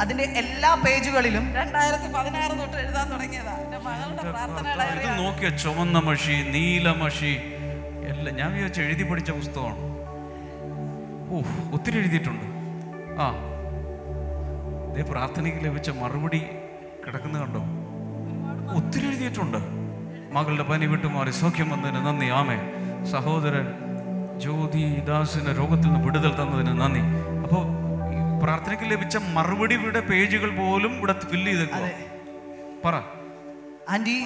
[0.00, 3.52] അതിന്റെ എല്ലാ പേജുകളിലും രണ്ടായിരത്തി പതിനാറ് തൊട്ട് എഴുതാൻ തുടങ്ങിയതാ.
[3.52, 5.48] എന്റെ മകളുടെ നോക്കിയ?
[5.48, 7.40] ചുവന്ന മഷി നീല മഷി.
[8.08, 9.94] എല്ലാം ഞാൻ വിചാരിച്ചു എഴുതി പഠിച്ച പുസ്തകമാണ്.
[11.30, 11.40] ഓ
[11.74, 12.44] ഒത്തിരി എഴുതിയിട്ടുണ്ട്.
[13.20, 13.34] ആ.
[14.92, 16.38] ഇതേ പ്രാർത്ഥനയ്ക്ക് ലഭിച്ച മറുപടി
[17.06, 17.62] കിടക്കുന്ന കണ്ടോ?
[18.74, 19.58] ഒത്തിരി എഴുതിയിട്ടുണ്ട്.
[20.32, 22.26] മകളുടെ പനി വിട്ടുമാറി സൗഖ്യം വന്നതിന് നന്ദി.
[22.26, 22.58] ആമേ.
[23.04, 23.68] സഹോദരൻ
[24.40, 27.00] ജ്യോതി ദാസിന് രോഗത്തിൽ നിന്ന് വിടുതൽ തന്നതിന് നന്ദി.
[27.42, 27.83] അപ്പോൾ
[28.44, 31.84] പ്രാർത്ഥനയ്ക്ക് ലഭിച്ച മറുപടി മറുപടിയുടെ പേജുകൾ പോലും ഇവിടെ ഫില്ല് ചെയ്തേക്കും
[32.84, 32.94] പറ.
[33.88, 34.16] ആന്റി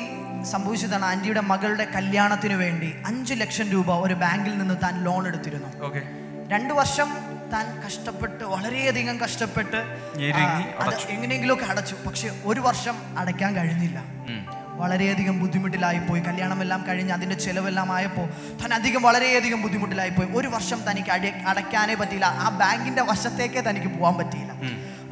[0.45, 5.71] സംഭവിച്ചതാണ് ആന്റിയുടെ മകളുടെ കല്യാണത്തിന് വേണ്ടി അഞ്ചു ലക്ഷം രൂപ ഒരു ബാങ്കിൽ നിന്ന് താൻ ലോൺ എടുത്തിരുന്നു.
[5.85, 6.03] ഓക്കെ.
[6.49, 7.09] രണ്ടു വർഷം
[7.53, 9.77] താൻ കഷ്ടപ്പെട്ട് വളരെയധികം കഷ്ടപ്പെട്ട്
[10.81, 11.97] അത് എങ്ങനെയെങ്കിലുമൊക്കെ അടച്ചു.
[12.07, 13.99] പക്ഷെ ഒരു വർഷം അടയ്ക്കാൻ കഴിഞ്ഞില്ല.
[14.79, 16.21] വളരെയധികം ബുദ്ധിമുട്ടിലായിപ്പോയി.
[16.21, 18.27] കല്യാണമെല്ലാം കഴിഞ്ഞ് അതിന്റെ ചിലവെല്ലാം ആയപ്പോൾ
[18.61, 20.29] താൻ അധികം വളരെയധികം ബുദ്ധിമുട്ടിലായിപ്പോയി.
[20.35, 22.27] ഒരു വർഷം തനിക്ക് അടി അടയ്ക്കാനേ പറ്റിയില്ല.
[22.27, 24.53] ആ ബാങ്കിന്റെ വശത്തേക്കേ തനിക്ക് പോകാൻ പറ്റിയില്ല.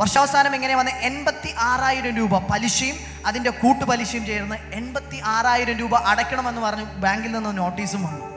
[0.01, 6.85] വർഷാവസാനം എങ്ങനെ വന്ന് എൺപത്തി ആറായിരം രൂപ പലിശയും അതിന്റെ കൂട്ടുപലിശയും ചേർന്ന് എൺപത്തി ആറായിരം രൂപ അടയ്ക്കണമെന്ന് പറഞ്ഞു
[7.05, 8.36] ബാങ്കിൽ നിന്ന് നോട്ടീസും വന്നു.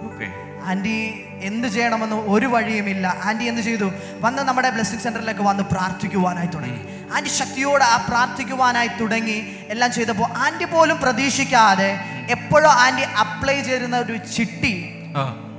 [0.70, 3.18] ആന്റി എന്ത് ചെയ്യണമെന്ന് ഒരു വഴിയുമില്ല.
[3.24, 3.92] ആന്റി എന്ത് ചെയ്തു?
[4.20, 6.80] വന്ന് നമ്മുടെ ബ്ലെസ്സിങ് സെന്ററിലേക്ക് വന്ന് പ്രാർത്ഥിക്കുവാനായി തുടങ്ങി.
[7.16, 9.66] ആന്റി ശക്തിയോട് ആ പ്രാർത്ഥിക്കുവാനായി തുടങ്ങി.
[9.70, 14.90] എല്ലാം ചെയ്തപ്പോൾ ആന്റി പോലും പ്രതീക്ഷിക്കാതെ എപ്പോഴും ആന്റി അപ്ലൈ ചെയ്യുന്ന ഒരു ചിട്ടി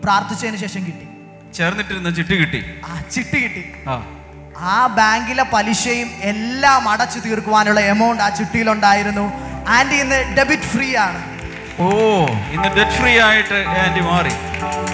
[0.04, 1.08] പ്രാർത്ഥിച്ചതിന് ശേഷം കിട്ടി.
[1.54, 2.80] ചേർന്നിട്ടിരുന്ന ചിട്ടി കിട്ടി.
[2.86, 3.72] ആ ചിട്ടി കിട്ടി.
[3.88, 4.16] ആ.
[4.58, 9.32] ആ ബാങ്കിലെ പലിശയും എല്ലാം അടച്ചു തീർക്കുവാനുള്ള എമൗണ്ട് ആ ചിട്ടിയിലുണ്ടായിരുന്നു.
[9.68, 11.29] ആന്റി ഇന്ന് ഡെബിറ്റ് ഫ്രീ ആണ്.
[11.78, 11.88] ഓ
[12.26, 14.30] ഇന്ന് ഡെറ്റ് ഫ്രീ ആയിട്ട് ആന്റി മാറി.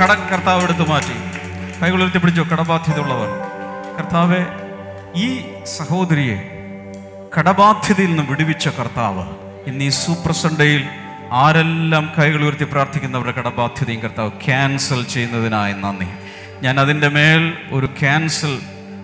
[0.03, 1.17] കടം കർത്താവ് എടുത്ത് മാറ്റി.
[1.83, 3.29] കൈകളുയർത്തി പിടിച്ചു കടബാധ്യത ഉള്ളവർ
[3.99, 4.47] കർത്താവ്
[5.17, 6.53] ഈ സഹോദരിയെ
[7.39, 9.25] കടബാധ്യതയിൽ നിന്ന് വിടുവിച്ച കർത്താവ്
[9.67, 10.89] ഇന്ന് ഈ സൂപ്പർ സൺഡേയിൽ
[11.33, 16.09] ആരെല്ലാം കൈകൾ ഉയർത്തി പ്രാർത്ഥിക്കുന്നവരുടെ കടബാധ്യതയും കർത്താവ് ക്യാൻസൽ ചെയ്യുന്നതിനായി നന്ദി.
[16.62, 18.59] ഞാൻ അതിന്റെ മേൽ ഒരു ക്യാൻസൽ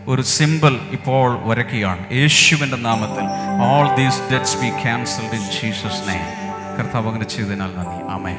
[0.07, 2.13] ഒരു സിമ്പിൾ ഇപ്പോൾ വരയ്ക്കുകയാണ്.
[2.13, 3.25] യേശുവിന്റെ നാമത്തിൽ
[3.65, 6.42] all these debts be cancelled in Jesus name
[6.79, 8.13] കർത്താവ് അങ്ങനെ ചെയ്തതിനാൽ നന്ദി.
[8.13, 8.37] ആമേ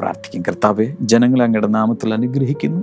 [0.00, 0.42] പ്രാർത്ഥിക്കും.
[0.42, 2.82] കർത്താവ് ജനങ്ങളെ അങ്ങയുടെ നാമത്തിൽ അനുഗ്രഹിക്കുന്നു.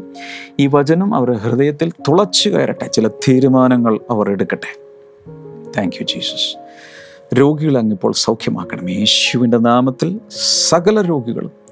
[0.60, 2.88] ഈ വചനം അവരുടെ ഹൃദയത്തിൽ തുളച്ചു കയറട്ടെ.
[2.88, 4.80] ചില തീരുമാനങ്ങൾ അവർ എടുക്കട്ടെ.
[5.78, 6.58] താങ്ക് യു ജീസസ്
[7.40, 10.20] രോഗികളെ അങ്ങിപ്പോൾ സൗഖ്യമാക്കണം യേശുവിന്റെ നാമത്തിൽ
[10.70, 11.65] സകല രോഗികളും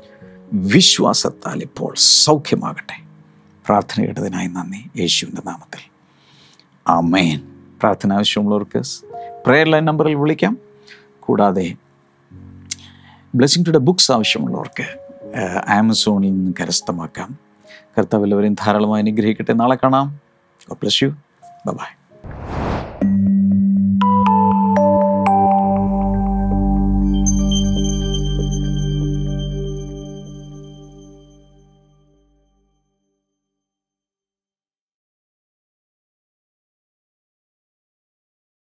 [0.54, 3.04] വിശ്വാസത്താൽ ഇപ്പോൾ സൗഖ്യമാകട്ടെ.
[3.66, 5.00] പ്രാർത്ഥന കേട്ടതിനായി നന്ദി.
[5.00, 5.80] യേശുവിന്റെ നാമത്തിൽ.
[6.88, 7.42] ആമേൻ.
[7.80, 8.82] പ്രാർത്ഥന ആവശ്യമുള്ളവർക്ക്
[9.46, 10.58] പ്രെയർ ലൈൻ നമ്പറിൽ വിളിക്കാം.
[11.20, 11.76] കൂടാതെ
[13.36, 14.86] ബ്ലെസ്സിംഗ് ടുഡേ ബുക്സ് ആവശ്യമുള്ളവർക്ക്
[15.72, 17.40] ആമസോണിൽ നിന്ന് കരസ്ഥമാക്കാം.
[17.98, 19.54] കർത്താവ് എല്ലാവരെയും ധാരാളമായി അനുഗ്രഹിക്കട്ടെ.
[19.54, 20.20] നാളെ കാണാം.
[20.72, 21.16] Bless you
[21.68, 22.03] by